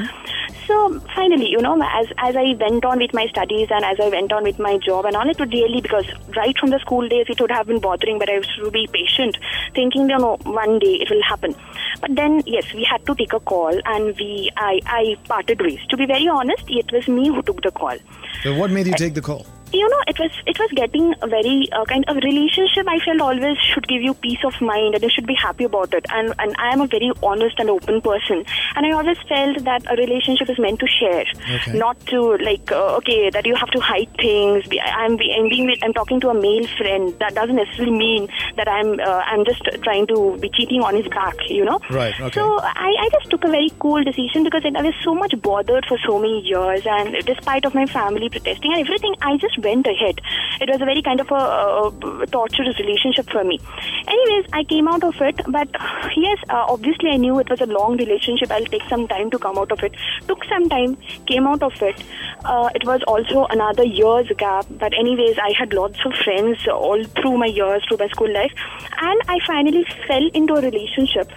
So 0.66 1.00
finally, 1.14 1.48
you 1.50 1.60
know, 1.60 1.80
as 1.82 2.06
as 2.18 2.36
I 2.36 2.54
went 2.60 2.84
on 2.84 2.98
with 2.98 3.12
my 3.12 3.26
studies 3.26 3.68
and 3.70 3.84
as 3.84 3.98
I 4.00 4.08
went 4.08 4.32
on 4.32 4.44
with 4.44 4.58
my 4.58 4.78
job 4.78 5.04
and 5.06 5.16
all, 5.16 5.28
it 5.28 5.38
would 5.38 5.52
really 5.52 5.80
because 5.80 6.06
right 6.36 6.56
from 6.58 6.70
the 6.70 6.78
school 6.78 7.08
days 7.08 7.26
it 7.28 7.40
would 7.40 7.50
have 7.50 7.66
been 7.66 7.80
bothering, 7.80 8.18
but 8.18 8.28
I 8.30 8.38
was 8.38 8.46
to 8.62 8.70
be 8.70 8.86
patient, 8.92 9.36
thinking, 9.74 10.08
you 10.08 10.18
know, 10.18 10.36
one 10.44 10.78
day 10.78 10.94
it 11.00 11.10
will 11.10 11.22
happen. 11.22 11.54
But 12.00 12.14
then, 12.14 12.42
yes, 12.46 12.72
we 12.72 12.84
had 12.84 13.04
to 13.06 13.14
take 13.14 13.32
a 13.32 13.40
call, 13.40 13.71
and 13.84 14.16
we 14.18 14.50
I 14.56 14.80
I 14.86 15.16
parted 15.28 15.60
ways. 15.60 15.80
To 15.90 15.96
be 15.96 16.06
very 16.06 16.28
honest, 16.28 16.64
it 16.68 16.92
was 16.92 17.08
me 17.08 17.28
who 17.28 17.42
took 17.42 17.62
the 17.62 17.70
call 17.70 17.96
So 18.42 18.54
what 18.54 18.70
made 18.70 18.86
you 18.86 18.94
take 18.94 19.14
the 19.14 19.22
call? 19.22 19.46
You 19.72 19.88
know 19.88 20.00
it 20.06 20.18
was 20.18 20.30
it 20.46 20.58
was 20.58 20.70
getting 20.74 21.14
a 21.22 21.26
very 21.26 21.68
uh, 21.72 21.84
kind 21.84 22.04
of 22.08 22.16
relationship 22.16 22.86
i 22.88 22.98
felt 23.04 23.20
always 23.20 23.56
should 23.72 23.86
give 23.88 24.02
you 24.02 24.14
peace 24.14 24.42
of 24.44 24.60
mind 24.60 24.94
and 24.94 25.02
you 25.02 25.10
should 25.10 25.26
be 25.26 25.34
happy 25.34 25.64
about 25.64 25.92
it. 25.94 26.04
And 26.10 26.34
and 26.38 26.54
i 26.58 26.72
am 26.72 26.80
a 26.80 26.86
very 26.86 27.10
honest 27.22 27.58
and 27.58 27.70
open 27.70 28.00
person. 28.00 28.44
And 28.76 28.86
i 28.86 28.90
always 28.92 29.18
felt 29.28 29.64
that 29.64 29.82
a 29.90 29.96
relationship 29.96 30.50
is 30.50 30.58
meant 30.58 30.80
to 30.80 30.86
share 30.86 31.24
Okay. 31.56 31.78
not 31.78 31.98
to 32.06 32.20
like 32.48 32.70
uh, 32.72 32.96
okay 32.96 33.30
that 33.30 33.46
you 33.46 33.54
have 33.54 33.70
to 33.70 33.80
hide 33.80 34.10
things. 34.16 34.64
I'm 35.02 35.16
be- 35.16 35.32
i'm 35.38 35.48
being 35.48 35.66
with, 35.66 35.78
i'm 35.82 35.92
talking 35.92 36.20
to 36.20 36.30
a 36.30 36.34
male 36.34 36.66
friend. 36.76 37.14
That 37.18 37.34
doesn't 37.34 37.56
necessarily 37.56 37.96
mean 37.96 38.28
that 38.56 38.68
i'm 38.68 38.98
uh, 39.00 39.22
i'm 39.32 39.44
just 39.44 39.62
trying 39.82 40.06
to 40.08 40.36
be 40.38 40.50
cheating 40.50 40.82
on 40.82 40.94
his 40.94 41.08
back 41.08 41.34
you 41.48 41.64
know? 41.64 41.78
Right, 41.90 42.18
okay. 42.20 42.34
so 42.34 42.58
I, 42.60 42.90
I 43.04 43.08
just 43.12 43.30
took 43.30 43.44
a 43.44 43.48
very 43.48 43.70
cool 43.78 44.02
decision 44.02 44.44
because 44.44 44.62
I 44.64 44.82
was 44.82 44.94
so 45.02 45.14
much 45.14 45.34
bothered 45.40 45.86
for 45.86 45.98
so 46.06 46.18
many 46.18 46.40
years, 46.40 46.82
and 46.86 47.24
despite 47.26 47.64
of 47.64 47.74
my 47.74 47.86
family 47.86 48.28
protesting 48.28 48.72
and 48.72 48.80
everything, 48.86 49.14
I 49.22 49.36
just 49.36 49.60
went 49.62 49.87
ahead. 49.87 50.21
It 50.61 50.69
was 50.69 50.81
a 50.81 50.85
very 50.85 51.02
kind 51.02 51.21
of 51.21 51.31
a, 51.31 51.35
uh 51.35 52.26
torturous 52.26 52.78
relationship 52.78 53.31
for 53.31 53.45
me. 53.45 53.59
Anyways, 54.07 54.47
I 54.52 54.64
came 54.64 54.88
out 54.88 55.04
of 55.04 55.14
it, 55.21 55.40
but 55.49 55.69
yes, 56.16 56.38
uh, 56.50 56.64
obviously 56.69 57.11
I 57.11 57.16
knew 57.16 57.38
it 57.38 57.50
was 57.50 57.61
a 57.61 57.66
long 57.66 57.97
relationship. 57.97 58.50
I'll 58.50 58.64
take 58.64 58.83
some 58.88 59.09
time 59.09 59.31
to 59.31 59.38
come 59.38 59.59
out 59.59 59.73
of 59.73 59.83
it. 59.83 59.95
Took 60.26 60.45
some 60.45 60.69
time, 60.69 60.97
came 61.26 61.47
out 61.47 61.62
of 61.62 61.73
it. 61.83 62.02
Uh, 62.45 62.69
it 62.75 62.85
was 62.85 63.02
also 63.07 63.47
another 63.50 63.85
year's 63.85 64.28
gap, 64.37 64.66
but 64.71 64.92
anyways, 64.95 65.38
I 65.38 65.52
had 65.59 65.73
lots 65.73 65.99
of 66.04 66.12
friends 66.25 66.66
all 66.69 67.02
through 67.04 67.38
my 67.38 67.47
years, 67.47 67.85
through 67.88 67.99
my 67.99 68.09
school 68.09 68.33
life, 68.33 68.52
and 69.00 69.21
I 69.28 69.38
finally 69.47 69.85
fell 70.07 70.28
into 70.35 70.54
a 70.54 70.61
relationship 70.61 71.31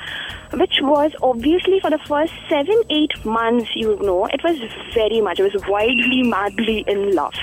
which 0.53 0.79
was 0.82 1.12
obviously 1.22 1.79
for 1.79 1.89
the 1.89 2.00
first 2.08 2.34
seven, 2.50 2.82
eight 2.89 3.25
months, 3.25 3.70
you 3.75 3.98
know, 4.01 4.25
it 4.27 4.41
was 4.44 4.58
very 4.94 5.22
much, 5.22 5.39
it 5.39 5.53
was 5.53 5.65
wildly, 5.67 6.24
madly 6.24 6.84
in 6.88 7.13
love. 7.13 7.34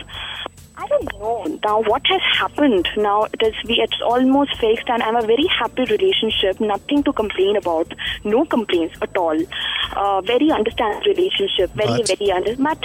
I 0.92 1.04
don't 1.18 1.64
now 1.64 1.80
what 1.82 2.02
has 2.06 2.20
happened. 2.38 2.88
Now 2.96 3.24
it 3.24 3.42
is 3.42 3.54
we 3.66 3.74
it's 3.84 4.00
almost 4.04 4.56
fixed 4.58 4.88
and 4.88 5.02
I'm 5.02 5.16
a 5.16 5.22
very 5.22 5.46
happy 5.58 5.84
relationship. 5.84 6.60
Nothing 6.60 7.02
to 7.04 7.12
complain 7.12 7.56
about. 7.56 7.92
No 8.24 8.44
complaints 8.44 8.96
at 9.02 9.16
all. 9.16 9.38
Uh, 9.96 10.20
very 10.22 10.50
understand 10.50 11.04
relationship. 11.06 11.70
Very 11.74 11.98
But- 11.98 12.08
very 12.18 12.30
under. 12.32 12.56
But 12.56 12.78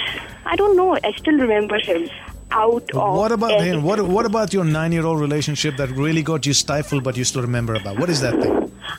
I 0.46 0.56
don't 0.56 0.76
know. 0.76 0.96
I 0.96 1.12
still 1.16 1.38
remember 1.38 1.78
him 1.78 2.08
out 2.50 2.90
of. 2.94 3.14
What 3.16 3.32
about 3.32 3.60
him? 3.60 3.82
What 3.82 4.00
What 4.02 4.26
about 4.26 4.52
your 4.54 4.64
nine-year-old 4.64 5.20
relationship 5.20 5.76
that 5.76 5.90
really 5.90 6.22
got 6.22 6.46
you 6.46 6.54
stifled, 6.54 7.04
but 7.04 7.16
you 7.16 7.24
still 7.24 7.42
remember 7.42 7.74
about? 7.74 7.98
What 7.98 8.08
is 8.08 8.20
that 8.22 8.34
thing? 8.42 8.54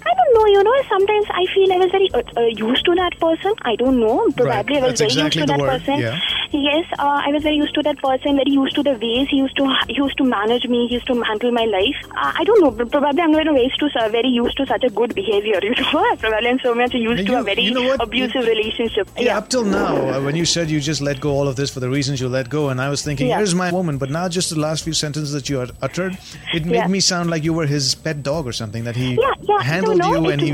I 0.10 0.12
don't 0.20 0.34
know. 0.36 0.46
You 0.56 0.64
know, 0.64 0.76
sometimes 0.90 1.26
I 1.32 1.46
feel 1.56 1.74
I 1.74 1.78
was 1.78 1.92
very 1.92 2.10
uh, 2.14 2.22
uh, 2.38 2.46
used 2.70 2.86
to 2.86 2.96
that 2.96 3.20
person. 3.20 3.54
I 3.64 3.76
don't 3.76 4.00
know. 4.00 4.18
Probably 4.38 4.78
I 4.78 4.82
was 4.82 5.00
That's 5.00 5.02
very 5.02 5.12
exactly 5.12 5.42
used 5.42 5.48
to 5.54 5.58
that 5.58 5.60
word, 5.60 5.70
person. 5.80 6.00
yeah. 6.00 6.20
Yes, 6.52 6.86
uh, 6.98 7.22
I 7.26 7.32
was 7.32 7.44
very 7.44 7.56
used 7.58 7.76
to 7.76 7.82
that 7.84 7.98
person. 8.00 8.36
Very 8.36 8.52
used 8.52 8.76
to 8.76 8.84
the 8.84 8.94
ways 8.94 9.28
he 9.30 9.38
used 9.38 9.56
to 9.58 9.66
he 9.88 9.96
used 9.96 10.18
to 10.18 10.24
manage 10.24 10.68
me. 10.68 10.88
He 10.88 10.96
used 10.96 11.08
to 11.08 11.22
handle 11.22 11.52
my 11.52 11.66
life. 11.66 11.96
Uh, 12.12 12.32
I 12.40 12.44
don't 12.44 12.62
know. 12.62 12.72
but 12.72 12.90
Probably 12.92 13.22
I'm 13.22 13.34
very 13.34 13.64
used 13.64 13.80
to 13.80 13.90
uh, 14.04 14.10
very 14.10 14.30
used 14.30 14.58
to 14.58 14.66
such 14.66 14.84
a 14.84 14.90
good 14.90 15.14
behavior. 15.16 15.60
You 15.70 15.76
know, 15.76 16.16
probably 16.20 16.50
I'm 16.50 16.60
so 16.60 16.74
much 16.74 16.94
used 16.94 17.28
to 17.28 17.40
a 17.40 17.44
very 17.44 17.62
you 17.64 17.74
know 17.74 17.96
abusive 18.00 18.46
relationship. 18.48 19.10
Yeah, 19.18 19.38
up 19.38 19.50
till 19.50 19.64
now, 19.64 19.96
uh, 19.96 20.22
when 20.22 20.36
you 20.36 20.46
said 20.46 20.70
you 20.70 20.80
just 20.80 21.02
let 21.02 21.20
go 21.22 21.32
all 21.32 21.48
of 21.48 21.56
this 21.56 21.70
for 21.70 21.80
the 21.80 21.90
reasons 21.90 22.20
you 22.20 22.30
let 22.30 22.50
go, 22.50 22.70
and 22.70 22.82
I 22.82 22.90
was 22.90 23.04
thinking, 23.04 23.28
Yeah. 23.28 23.38
here's 23.38 23.54
my 23.54 23.72
woman, 23.72 23.98
but 23.98 24.10
now 24.10 24.28
just 24.28 24.50
the 24.50 24.60
last 24.60 24.84
few 24.84 24.94
sentences 24.94 25.34
that 25.34 25.50
you 25.50 25.58
had 25.58 25.72
uttered, 25.82 26.18
it 26.54 26.66
made 26.66 26.76
Yeah. 26.76 26.88
me 26.88 27.00
sound 27.00 27.30
like 27.30 27.44
you 27.44 27.54
were 27.54 27.68
his 27.68 27.94
pet 27.96 28.24
dog 28.24 28.48
or 28.48 28.54
something, 28.54 28.84
that 28.86 28.96
he 28.96 29.10
yeah, 29.14 29.34
yeah. 29.42 29.62
handled 29.62 30.04
you 30.04 30.26
it, 30.26 30.32
and 30.34 30.42
he 30.42 30.52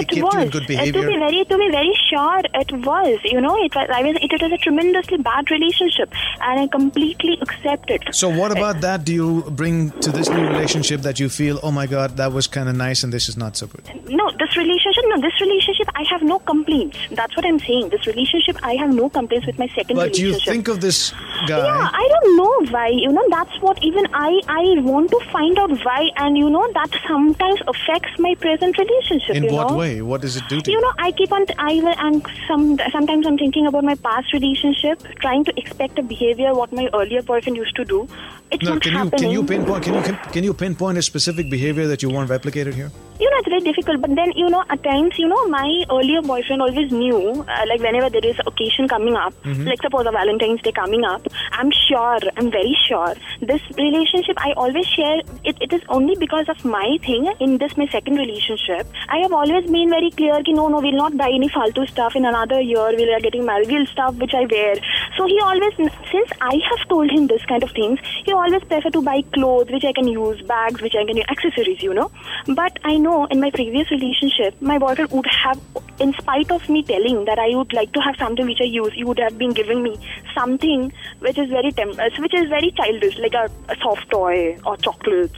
it 0.00 0.08
kept 0.08 0.22
was. 0.22 0.34
you 0.34 0.40
in 0.40 0.50
good 0.50 0.64
Uh, 0.70 0.84
to 0.84 0.92
be 0.92 1.16
very, 1.24 1.44
to 1.44 1.56
be 1.64 1.70
very 1.70 1.94
sure, 2.10 2.40
it 2.62 2.72
was. 2.86 3.18
You 3.24 3.40
know, 3.40 3.56
it 3.64 3.74
was. 3.74 3.88
I 3.98 4.02
was. 4.02 4.16
It, 4.20 4.32
was 4.42 4.52
a 4.52 4.58
tremendously 4.58 5.18
bad 5.18 5.37
relationship, 5.50 6.12
and 6.40 6.60
I 6.60 6.66
completely 6.66 7.38
accept 7.40 7.90
it. 7.90 8.02
So 8.12 8.28
what 8.28 8.52
about 8.52 8.80
that 8.80 9.04
do 9.04 9.12
you 9.12 9.42
bring 9.50 9.90
to 10.00 10.10
this 10.10 10.28
new 10.28 10.46
relationship 10.46 11.02
that 11.02 11.18
you 11.20 11.28
feel, 11.28 11.58
oh 11.62 11.70
my 11.70 11.86
god, 11.86 12.16
that 12.16 12.32
was 12.32 12.46
kind 12.46 12.68
of 12.68 12.76
nice 12.76 13.02
and 13.02 13.12
this 13.12 13.28
is 13.28 13.36
not 13.36 13.56
so 13.56 13.66
good? 13.66 13.84
No, 14.08 14.27
this 14.38 14.56
relationship, 14.56 15.04
no, 15.08 15.20
this 15.20 15.40
relationship, 15.40 15.88
I 15.94 16.04
have 16.10 16.22
no 16.22 16.38
complaints. 16.38 16.98
That's 17.10 17.34
what 17.36 17.44
I'm 17.44 17.58
saying. 17.58 17.88
This 17.90 18.06
relationship, 18.06 18.56
I 18.62 18.74
have 18.76 18.92
no 18.94 19.08
complaints 19.08 19.46
with 19.46 19.58
my 19.58 19.68
second 19.74 19.96
But 19.96 20.18
you 20.18 20.38
think 20.40 20.68
of 20.68 20.80
this 20.80 21.12
guy. 21.46 21.58
yeah, 21.58 21.90
I 21.92 22.08
don't 22.14 22.36
know 22.36 22.54
why. 22.72 22.88
You 22.88 23.12
know, 23.12 23.24
that's 23.30 23.60
what 23.60 23.82
even 23.82 24.06
I 24.14 24.40
I 24.48 24.62
want 24.80 25.10
to 25.10 25.20
find 25.32 25.58
out 25.58 25.70
why, 25.84 26.08
and 26.16 26.38
you 26.38 26.50
know 26.50 26.66
that 26.78 26.90
sometimes 27.06 27.60
affects 27.66 28.18
my 28.18 28.34
present 28.36 28.78
relationship. 28.78 29.36
in 29.36 29.44
you 29.44 29.52
what 29.52 29.70
know? 29.70 29.76
way? 29.76 30.02
What 30.02 30.20
does 30.22 30.36
it 30.36 30.44
do 30.48 30.60
to 30.60 30.70
You 30.70 30.80
know, 30.80 30.92
I 30.98 31.12
keep 31.12 31.32
on. 31.32 31.46
I 31.58 31.74
will, 31.74 31.94
and 32.06 32.26
some 32.46 32.78
sometimes 32.92 33.26
I'm 33.26 33.38
thinking 33.38 33.66
about 33.66 33.84
my 33.84 33.94
past 34.08 34.32
relationship, 34.32 35.02
trying 35.20 35.44
to 35.44 35.52
expect 35.56 35.98
a 35.98 36.02
behavior 36.02 36.54
what 36.54 36.72
my 36.72 36.88
earlier 36.94 37.22
boyfriend 37.22 37.56
used 37.56 37.76
to 37.76 37.84
do. 37.84 38.08
It's 38.50 38.64
No, 38.64 38.74
not 38.74 38.82
can 38.82 38.94
you 39.04 39.10
can 39.10 39.30
you 39.30 39.44
pinpoint 39.44 39.84
can 39.84 39.94
you 39.94 40.02
can, 40.02 40.16
can 40.32 40.44
you 40.44 40.54
pinpoint 40.54 40.98
a 40.98 41.02
specific 41.02 41.50
behavior 41.50 41.86
that 41.86 42.02
you 42.02 42.10
want 42.10 42.30
replicated 42.30 42.74
here? 42.74 42.90
You 43.20 43.28
know, 43.30 43.36
it's 43.38 43.48
very 43.48 43.60
difficult. 43.60 44.00
But 44.00 44.14
then, 44.14 44.32
you 44.36 44.48
know, 44.48 44.62
at 44.70 44.82
times, 44.84 45.18
you 45.18 45.26
know, 45.26 45.46
my 45.48 45.68
earlier 45.90 46.22
boyfriend 46.22 46.62
always 46.62 46.92
knew, 46.92 47.44
uh, 47.48 47.64
like 47.66 47.80
whenever 47.80 48.08
there 48.10 48.24
is 48.24 48.36
occasion 48.46 48.86
coming 48.88 49.14
up, 49.14 49.34
Mm-hmm. 49.44 49.64
like 49.64 49.80
suppose 49.82 50.06
a 50.06 50.10
Valentine's 50.10 50.60
Day 50.62 50.72
coming 50.72 51.04
up, 51.04 51.26
I'm 51.52 51.70
sure, 51.70 52.18
I'm 52.36 52.50
very 52.50 52.76
sure, 52.86 53.14
this 53.40 53.60
relationship 53.76 54.36
I 54.38 54.52
always 54.56 54.86
share. 54.86 55.18
It, 55.44 55.56
it 55.60 55.72
is 55.72 55.80
only 55.88 56.16
because 56.16 56.48
of 56.48 56.64
my 56.64 56.98
thing 57.04 57.32
in 57.40 57.58
this 57.58 57.76
my 57.76 57.86
second 57.88 58.16
relationship. 58.16 58.86
I 59.08 59.18
have 59.18 59.32
always 59.32 59.64
been 59.70 59.88
very 59.90 60.10
clear, 60.10 60.42
ki 60.42 60.52
no, 60.52 60.68
no, 60.68 60.80
we'll 60.80 60.92
not 61.02 61.16
buy 61.16 61.30
any 61.30 61.48
faltu 61.48 61.88
stuff 61.88 62.14
in 62.14 62.24
another 62.26 62.60
year. 62.60 62.94
We 62.96 63.12
are 63.12 63.20
getting 63.20 63.44
married. 63.46 63.68
We'll 63.68 63.86
stuff 63.86 64.14
which 64.16 64.34
I 64.34 64.44
wear. 64.50 64.74
So 65.18 65.26
he 65.26 65.38
always, 65.40 65.74
since 65.76 66.30
I 66.40 66.54
have 66.70 66.88
told 66.88 67.10
him 67.10 67.26
this 67.26 67.44
kind 67.46 67.62
of 67.64 67.70
things, 67.72 67.98
he 68.24 68.32
always 68.32 68.62
prefer 68.64 68.88
to 68.90 69.02
buy 69.02 69.22
clothes 69.34 69.68
which 69.70 69.84
I 69.84 69.92
can 69.92 70.06
use, 70.06 70.40
bags 70.42 70.80
which 70.80 70.94
I 70.94 71.04
can 71.04 71.16
use, 71.16 71.26
accessories, 71.28 71.82
you 71.82 71.92
know. 71.92 72.10
But 72.46 72.78
I 72.84 72.96
know 72.98 73.24
in 73.26 73.40
my 73.40 73.50
previous 73.50 73.90
relationship, 73.90 74.54
my 74.62 74.78
boyfriend 74.78 75.10
would 75.10 75.26
have, 75.26 75.60
in 75.98 76.12
spite 76.14 76.52
of 76.52 76.68
me 76.68 76.84
telling 76.84 77.24
that 77.24 77.38
I 77.38 77.48
would 77.56 77.72
like 77.72 77.92
to 77.94 78.00
have 78.00 78.14
something 78.16 78.46
which 78.46 78.60
I 78.60 78.64
use, 78.66 78.92
he 78.94 79.02
would 79.02 79.18
have 79.18 79.36
been 79.36 79.50
giving 79.52 79.82
me 79.82 79.98
something 80.36 80.92
which 81.18 81.36
is 81.36 81.50
very 81.50 81.72
tem- 81.72 81.98
uh, 81.98 82.08
which 82.20 82.34
is 82.34 82.48
very 82.48 82.70
childish, 82.70 83.18
like 83.18 83.34
a, 83.34 83.50
a 83.68 83.76
soft 83.82 84.08
toy 84.10 84.56
or 84.64 84.76
chocolates. 84.76 85.34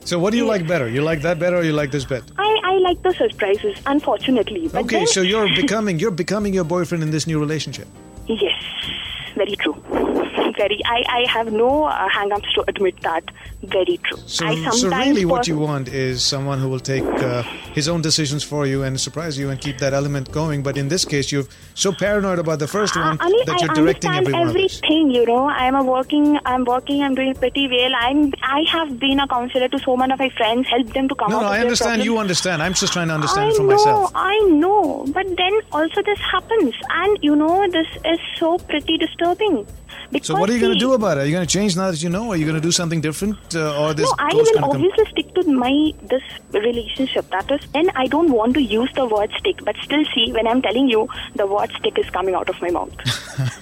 So 0.00 0.18
what 0.18 0.32
do 0.32 0.38
you 0.38 0.46
like 0.46 0.66
better? 0.66 0.88
You 0.88 1.02
like 1.02 1.22
that 1.22 1.38
better 1.38 1.58
or 1.58 1.62
you 1.62 1.72
like 1.72 1.92
this 1.92 2.04
better? 2.04 2.26
I, 2.36 2.60
I 2.64 2.74
like 2.78 3.00
the 3.02 3.12
surprises, 3.14 3.76
unfortunately. 3.86 4.66
But 4.68 4.84
Okay, 4.86 4.96
then- 4.98 5.06
so 5.06 5.20
you're 5.22 5.48
becoming 5.54 6.00
you're 6.00 6.10
becoming 6.10 6.52
your 6.52 6.64
boyfriend 6.64 7.04
in 7.04 7.12
this 7.12 7.28
new 7.28 7.38
relationship. 7.38 7.86
Yes, 8.26 8.62
very 9.36 9.56
true. 9.56 10.26
Very. 10.60 10.78
I, 10.84 11.00
I 11.20 11.22
have 11.36 11.48
no 11.52 11.84
uh, 11.84 12.08
hang-ups 12.16 12.50
to 12.56 12.64
admit 12.68 13.00
that. 13.08 13.24
Very 13.62 13.96
true. 14.04 14.18
So, 14.26 14.46
I 14.46 14.70
so 14.70 14.88
really, 14.88 15.24
what 15.24 15.46
you 15.46 15.56
want 15.58 15.88
is 15.88 16.22
someone 16.22 16.58
who 16.58 16.68
will 16.72 16.86
take 16.94 17.04
uh, 17.04 17.42
his 17.78 17.88
own 17.92 18.00
decisions 18.08 18.42
for 18.42 18.66
you 18.66 18.82
and 18.82 18.98
surprise 18.98 19.38
you 19.38 19.50
and 19.50 19.60
keep 19.60 19.78
that 19.78 19.92
element 20.00 20.32
going. 20.32 20.62
But 20.62 20.76
in 20.76 20.88
this 20.88 21.04
case, 21.04 21.30
you're 21.32 21.48
so 21.74 21.92
paranoid 21.92 22.38
about 22.38 22.58
the 22.58 22.68
first 22.68 22.96
one 22.96 23.18
Anil, 23.18 23.44
that 23.46 23.60
you're 23.60 23.70
I 23.70 23.74
directing 23.74 24.10
understand 24.10 24.48
every 24.48 24.64
everything. 24.64 25.10
You 25.10 25.24
know, 25.26 25.48
I'm 25.48 25.74
a 25.74 25.84
working. 25.96 26.38
I'm 26.44 26.64
working. 26.64 27.02
I'm 27.02 27.14
doing 27.14 27.34
pretty 27.34 27.66
well. 27.68 27.92
I'm. 27.96 28.32
I 28.42 28.60
have 28.68 28.98
been 28.98 29.20
a 29.20 29.28
counselor 29.28 29.68
to 29.68 29.78
so 29.78 29.96
many 29.96 30.12
of 30.12 30.18
my 30.18 30.30
friends. 30.30 30.68
Helped 30.68 30.94
them 30.94 31.08
to 31.08 31.14
come 31.14 31.30
No, 31.30 31.40
no, 31.40 31.48
I 31.48 31.60
understand. 31.60 32.04
You 32.04 32.18
understand. 32.18 32.62
I'm 32.62 32.74
just 32.74 32.92
trying 32.92 33.08
to 33.08 33.14
understand 33.14 33.46
I 33.46 33.50
it 33.50 33.56
for 33.56 33.62
know, 33.62 33.76
myself. 33.76 34.12
I 34.14 34.38
know. 34.64 35.04
But 35.18 35.26
then 35.36 35.54
also 35.72 36.02
this 36.02 36.18
happens, 36.20 36.74
and 37.02 37.18
you 37.22 37.36
know, 37.36 37.68
this 37.78 37.90
is 38.04 38.18
so 38.36 38.56
pretty 38.58 38.96
disturbing. 38.96 39.66
Because 40.10 40.26
So 40.26 40.34
what 40.34 40.50
are 40.50 40.52
you 40.52 40.60
going 40.60 40.72
to 40.72 40.78
do 40.78 40.92
about 40.92 41.18
it? 41.18 41.20
Are 41.22 41.26
you 41.26 41.32
going 41.32 41.46
to 41.46 41.52
change 41.52 41.76
now 41.76 41.90
that 41.90 42.02
you 42.02 42.08
know? 42.10 42.30
Are 42.32 42.36
you 42.36 42.44
going 42.44 42.56
to 42.56 42.60
do 42.60 42.72
something 42.72 43.00
different, 43.00 43.38
uh, 43.54 43.80
or 43.80 43.94
this 43.94 44.06
No, 44.06 44.14
I 44.18 44.34
will 44.34 44.44
gonna 44.44 44.60
come? 44.60 44.70
obviously 44.70 45.04
stick 45.12 45.34
to 45.34 45.42
my 45.52 45.92
this 46.02 46.22
relationship. 46.52 47.28
That 47.30 47.50
is, 47.50 47.60
and 47.74 47.90
I 47.94 48.06
don't 48.06 48.32
want 48.32 48.54
to 48.54 48.62
use 48.62 48.90
the 48.94 49.06
word 49.06 49.30
stick, 49.38 49.64
but 49.64 49.76
still, 49.82 50.04
see, 50.14 50.32
when 50.32 50.46
I'm 50.46 50.62
telling 50.62 50.88
you, 50.88 51.08
the 51.36 51.46
word 51.46 51.70
stick 51.78 51.98
is 51.98 52.10
coming 52.10 52.34
out 52.34 52.48
of 52.48 52.60
my 52.60 52.70
mouth. 52.70 52.92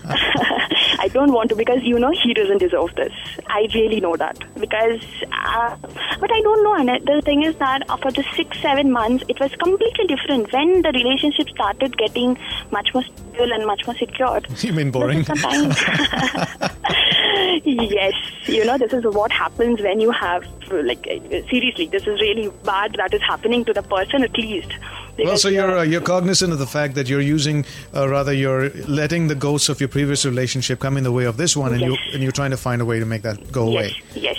I 0.98 1.08
don't 1.08 1.32
want 1.32 1.48
to 1.50 1.56
because 1.56 1.82
you 1.82 1.98
know 1.98 2.10
he 2.10 2.34
doesn't 2.34 2.58
deserve 2.58 2.94
this. 2.96 3.12
I 3.46 3.68
really 3.74 4.00
know 4.00 4.16
that 4.16 4.38
because, 4.58 5.00
uh, 5.32 5.76
but 6.20 6.30
I 6.32 6.40
don't 6.42 6.62
know. 6.64 6.74
And 6.74 7.06
the 7.06 7.22
thing 7.22 7.42
is 7.44 7.54
that 7.56 7.82
after 7.88 8.10
the 8.10 8.24
six, 8.34 8.60
seven 8.60 8.90
months, 8.90 9.24
it 9.28 9.38
was 9.40 9.54
completely 9.56 10.06
different. 10.06 10.52
When 10.52 10.82
the 10.82 10.90
relationship 10.92 11.48
started 11.50 11.96
getting 11.96 12.36
much 12.70 12.92
more 12.94 13.04
stable 13.04 13.52
and 13.52 13.66
much 13.66 13.86
more 13.86 13.96
secured, 13.96 14.46
You 14.62 14.72
mean 14.72 14.90
boring? 14.90 15.22
this 15.22 15.30
is 15.30 15.42
the 15.42 16.68
time. 16.68 17.60
yes, 17.64 18.12
you 18.46 18.64
know, 18.64 18.76
this 18.78 18.92
is 18.92 19.04
what 19.04 19.30
happens 19.32 19.80
when 19.80 20.00
you 20.00 20.10
have, 20.10 20.44
like, 20.70 21.04
seriously, 21.50 21.86
this 21.86 22.02
is 22.02 22.20
really 22.20 22.50
bad 22.64 22.94
that 22.98 23.14
is 23.14 23.22
happening 23.22 23.64
to 23.66 23.72
the 23.72 23.82
person 23.82 24.22
at 24.22 24.36
least. 24.36 24.72
Well, 25.18 25.26
Because, 25.26 25.42
so 25.42 25.48
you're 25.48 25.78
uh, 25.78 25.82
you're 25.82 26.00
cognizant 26.00 26.52
of 26.52 26.60
the 26.60 26.66
fact 26.66 26.94
that 26.94 27.08
you're 27.08 27.20
using, 27.20 27.64
uh, 27.94 28.08
rather, 28.08 28.32
you're 28.32 28.70
letting 28.86 29.26
the 29.26 29.34
ghosts 29.34 29.68
of 29.68 29.80
your 29.80 29.88
previous 29.88 30.24
relationship 30.24 30.78
come 30.78 30.96
in 30.96 31.02
the 31.02 31.10
way 31.10 31.24
of 31.24 31.36
this 31.36 31.56
one, 31.56 31.72
and 31.72 31.82
you 31.82 31.96
and 32.12 32.22
you're 32.22 32.32
trying 32.32 32.52
to 32.52 32.56
find 32.56 32.80
a 32.80 32.84
way 32.84 33.00
to 33.00 33.06
make 33.06 33.22
that 33.22 33.50
go 33.50 33.66
away. 33.68 33.96
yes, 34.14 34.38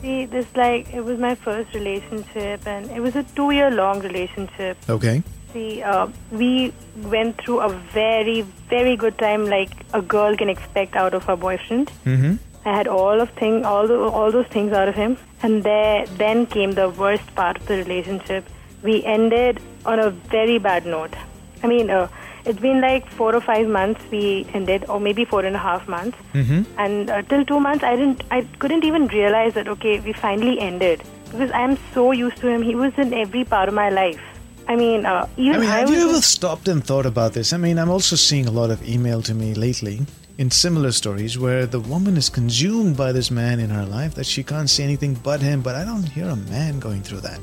See, 0.00 0.26
this 0.26 0.46
like 0.56 0.92
it 0.92 1.02
was 1.02 1.18
my 1.18 1.34
first 1.36 1.72
relationship, 1.74 2.66
and 2.66 2.90
it 2.90 3.00
was 3.00 3.14
a 3.14 3.22
two-year-long 3.36 4.00
relationship. 4.00 4.76
Okay. 4.88 5.22
See, 5.52 5.82
uh, 5.82 6.08
we 6.32 6.72
went 6.96 7.40
through 7.40 7.60
a 7.60 7.68
very, 7.68 8.42
very 8.68 8.96
good 8.96 9.16
time, 9.18 9.46
like 9.46 9.70
a 9.94 10.02
girl 10.02 10.36
can 10.36 10.50
expect 10.50 10.96
out 10.96 11.14
of 11.14 11.24
her 11.24 11.36
boyfriend. 11.36 11.92
Mm-hmm. 12.04 12.34
I 12.68 12.76
had 12.76 12.88
all 12.88 13.20
of 13.20 13.30
thing, 13.30 13.64
all 13.64 13.86
the, 13.86 13.96
all 13.96 14.32
those 14.32 14.46
things 14.48 14.72
out 14.72 14.88
of 14.88 14.96
him, 14.96 15.16
and 15.42 15.62
there 15.62 16.06
then 16.18 16.46
came 16.46 16.72
the 16.72 16.88
worst 16.90 17.32
part 17.36 17.58
of 17.58 17.66
the 17.66 17.76
relationship. 17.76 18.44
We 18.82 19.04
ended 19.04 19.60
on 19.86 19.98
a 19.98 20.10
very 20.10 20.58
bad 20.58 20.86
note. 20.86 21.14
I 21.62 21.66
mean, 21.66 21.90
uh, 21.90 22.08
it's 22.44 22.60
been 22.60 22.80
like 22.80 23.08
four 23.10 23.34
or 23.34 23.40
five 23.40 23.68
months 23.68 24.02
we 24.10 24.46
ended, 24.52 24.84
or 24.88 25.00
maybe 25.00 25.24
four 25.24 25.44
and 25.44 25.56
a 25.56 25.58
half 25.58 25.88
months. 25.88 26.18
Mm-hmm. 26.34 26.78
And 26.78 27.10
uh, 27.10 27.22
till 27.22 27.44
two 27.44 27.60
months, 27.60 27.82
I 27.84 27.96
didn't, 27.96 28.22
I 28.30 28.42
couldn't 28.58 28.84
even 28.84 29.06
realize 29.08 29.54
that 29.54 29.68
okay, 29.68 30.00
we 30.00 30.12
finally 30.12 30.60
ended 30.60 31.02
because 31.30 31.50
I 31.50 31.62
am 31.62 31.78
so 31.92 32.12
used 32.12 32.36
to 32.38 32.48
him. 32.48 32.62
He 32.62 32.74
was 32.74 32.92
in 32.98 33.12
every 33.14 33.44
part 33.44 33.68
of 33.68 33.74
my 33.74 33.88
life. 33.88 34.20
I 34.66 34.76
mean, 34.76 35.04
uh, 35.04 35.28
even 35.36 35.56
I 35.56 35.58
mean, 35.58 35.68
I 35.68 35.78
have 35.80 35.90
you 35.90 36.08
ever 36.08 36.20
stopped 36.20 36.68
and 36.68 36.82
thought 36.82 37.06
about 37.06 37.34
this? 37.34 37.52
I 37.52 37.58
mean, 37.58 37.78
I'm 37.78 37.90
also 37.90 38.16
seeing 38.16 38.46
a 38.46 38.50
lot 38.50 38.70
of 38.70 38.86
email 38.88 39.20
to 39.22 39.34
me 39.34 39.54
lately 39.54 40.06
in 40.38 40.50
similar 40.50 40.90
stories 40.90 41.38
where 41.38 41.66
the 41.66 41.80
woman 41.80 42.16
is 42.16 42.28
consumed 42.28 42.96
by 42.96 43.12
this 43.12 43.30
man 43.30 43.60
in 43.60 43.70
her 43.70 43.84
life 43.84 44.14
that 44.14 44.26
she 44.26 44.42
can't 44.42 44.70
see 44.70 44.82
anything 44.82 45.14
but 45.14 45.40
him. 45.40 45.60
But 45.60 45.74
I 45.74 45.84
don't 45.84 46.08
hear 46.08 46.28
a 46.28 46.36
man 46.36 46.78
going 46.78 47.02
through 47.02 47.20
that. 47.20 47.40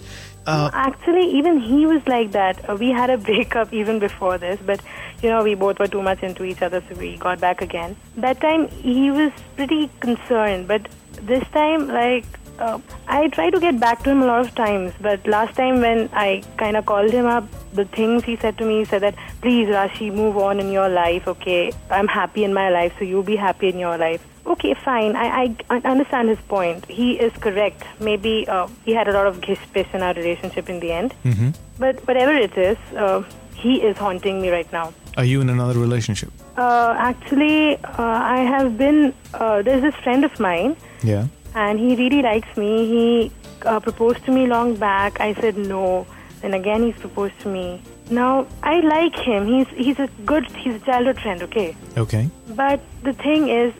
Uh, 0.48 0.70
Actually, 0.74 1.30
even 1.38 1.60
he 1.60 1.86
was 1.86 2.06
like 2.08 2.32
that. 2.32 2.68
Uh, 2.70 2.76
we 2.76 2.90
had 2.90 3.10
a 3.10 3.18
breakup 3.30 3.74
even 3.74 4.00
before 4.00 4.38
this, 4.38 4.60
but 4.66 4.82
you 5.22 5.30
know, 5.30 5.44
we 5.44 5.54
both 5.54 5.78
were 5.80 5.88
too 5.88 6.02
much 6.02 6.24
into 6.24 6.44
each 6.44 6.62
other, 6.62 6.84
so 6.90 6.96
we 6.96 7.18
got 7.18 7.40
back 7.40 7.62
again. 7.62 7.96
That 8.18 8.42
time 8.42 8.68
he 8.70 9.12
was 9.12 9.32
pretty 9.56 9.90
concerned, 10.00 10.68
but 10.68 10.88
this 11.22 11.48
time, 11.50 11.88
like, 11.88 12.26
uh, 12.58 12.80
I 13.08 13.28
tried 13.30 13.52
to 13.52 13.60
get 13.60 13.80
back 13.80 14.04
to 14.04 14.12
him 14.12 14.22
a 14.22 14.26
lot 14.26 14.42
of 14.42 14.56
times, 14.56 14.94
but 15.00 15.26
last 15.28 15.56
time 15.56 15.82
when 15.82 16.10
I 16.14 16.44
kind 16.58 16.76
of 16.76 16.86
called 16.86 17.12
him 17.12 17.26
up, 17.26 17.44
the 17.74 17.86
things 17.86 18.24
he 18.24 18.36
said 18.36 18.58
to 18.58 18.66
me 18.66 18.80
he 18.80 18.86
said 18.86 19.02
that, 19.04 19.16
please, 19.42 19.68
Rashi, 19.68 20.14
move 20.14 20.38
on 20.38 20.60
in 20.60 20.72
your 20.72 20.90
life, 20.90 21.28
okay? 21.28 21.72
I'm 21.90 22.08
happy 22.08 22.44
in 22.44 22.54
my 22.54 22.70
life, 22.70 22.94
so 22.98 23.06
you 23.06 23.24
be 23.24 23.36
happy 23.36 23.70
in 23.70 23.78
your 23.78 23.98
life. 23.98 24.26
Okay, 24.46 24.74
fine. 24.74 25.16
I, 25.16 25.56
I, 25.70 25.78
understand 25.86 26.30
his 26.30 26.40
point. 26.48 26.86
He 26.86 27.14
is 27.14 27.32
correct. 27.34 27.84
Maybe 28.00 28.48
uh, 28.48 28.68
he 28.86 28.94
had 28.94 29.08
a 29.08 29.12
lot 29.14 29.28
of 29.28 29.40
gish 29.42 29.60
in 29.94 30.02
our 30.02 30.14
relationship 30.14 30.70
in 30.70 30.80
the 30.80 30.92
end. 30.92 31.14
mhm. 31.24 31.54
But 31.78 32.06
whatever 32.08 32.34
it 32.34 32.58
is, 32.58 32.78
uh, 32.98 33.24
he 33.56 33.82
is 33.82 33.98
haunting 33.98 34.42
me 34.42 34.50
right 34.50 34.72
now. 34.74 34.94
Are 35.18 35.24
you 35.26 35.42
in 35.42 35.50
another 35.50 35.80
relationship? 35.80 36.32
Uh, 36.58 36.96
actually, 36.98 37.78
uh, 37.78 37.94
I 38.38 38.40
have 38.40 38.78
been. 38.78 39.14
Uh, 39.34 39.62
there's 39.62 39.82
this 39.82 39.96
friend 39.96 40.26
of 40.26 40.40
mine, 40.40 40.76
Yeah. 41.04 41.28
and 41.56 41.80
he 41.80 41.96
really 41.96 42.22
likes 42.22 42.58
me. 42.58 42.72
He 42.88 43.32
uh, 43.66 43.80
proposed 43.80 44.26
to 44.26 44.32
me 44.32 44.48
long 44.48 44.76
back. 44.76 45.20
I 45.22 45.34
said 45.36 45.58
no. 45.58 46.06
Then 46.42 46.54
again, 46.56 46.84
he's 46.84 46.96
proposed 46.96 47.40
to 47.42 47.50
me. 47.50 47.82
Now 48.12 48.46
I 48.62 48.82
like 48.82 49.16
him. 49.16 49.48
He's 49.48 49.68
he's 49.70 50.00
a 50.00 50.08
good. 50.26 50.46
He's 50.64 50.76
a 50.76 50.80
childhood 50.80 51.20
friend. 51.20 51.42
Okay. 51.44 51.76
Okay. 51.98 52.30
But 52.56 52.82
the 53.04 53.14
thing 53.14 53.48
is, 53.50 53.74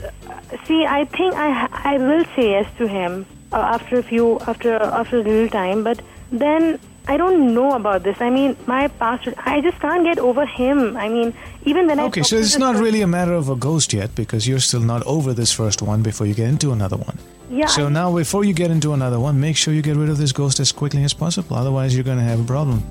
see, 0.68 0.86
I 0.86 1.04
think 1.06 1.36
I 1.36 1.68
I 1.94 1.98
will 1.98 2.24
say 2.36 2.52
yes 2.52 2.70
to 2.78 2.88
him 2.88 3.26
uh, 3.52 3.58
after 3.58 4.00
a 4.00 4.04
few 4.04 4.40
after 4.54 4.76
after 5.02 5.18
a 5.20 5.24
little 5.24 5.50
time. 5.50 5.84
But 5.84 6.02
then 6.32 6.80
I 7.08 7.18
don't 7.18 7.54
know 7.54 7.74
about 7.74 8.04
this. 8.04 8.22
I 8.22 8.30
mean, 8.30 8.56
my 8.68 8.88
past. 8.88 9.28
I 9.46 9.60
just 9.60 9.80
can't 9.82 10.06
get 10.06 10.18
over 10.20 10.46
him. 10.46 10.96
I 10.96 11.10
mean, 11.10 11.34
even 11.66 11.88
when 11.88 12.00
I 12.00 12.06
Okay, 12.06 12.24
so 12.24 12.38
it's 12.38 12.58
not 12.58 12.76
really 12.78 13.02
a 13.02 13.08
matter 13.08 13.34
of 13.34 13.50
a 13.50 13.56
ghost 13.58 13.92
yet 13.92 14.16
because 14.16 14.48
you're 14.48 14.60
still 14.60 14.82
not 14.94 15.04
over 15.06 15.34
this 15.34 15.52
first 15.52 15.82
one 15.82 16.04
before 16.04 16.26
you 16.26 16.34
get 16.34 16.48
into 16.48 16.72
another 16.72 16.96
one. 16.96 17.18
Yeah. 17.50 17.66
So 17.68 17.88
I- 17.88 17.90
now, 17.90 18.16
before 18.16 18.46
you 18.46 18.54
get 18.54 18.72
into 18.72 18.94
another 18.94 19.20
one, 19.20 19.42
make 19.42 19.58
sure 19.58 19.74
you 19.74 19.82
get 19.82 19.98
rid 19.98 20.10
of 20.10 20.18
this 20.18 20.32
ghost 20.32 20.62
as 20.62 20.72
quickly 20.72 21.04
as 21.04 21.14
possible. 21.14 21.58
Otherwise, 21.58 21.94
you're 21.96 22.06
going 22.06 22.20
to 22.20 22.24
have 22.24 22.40
a 22.40 22.46
problem. 22.46 22.82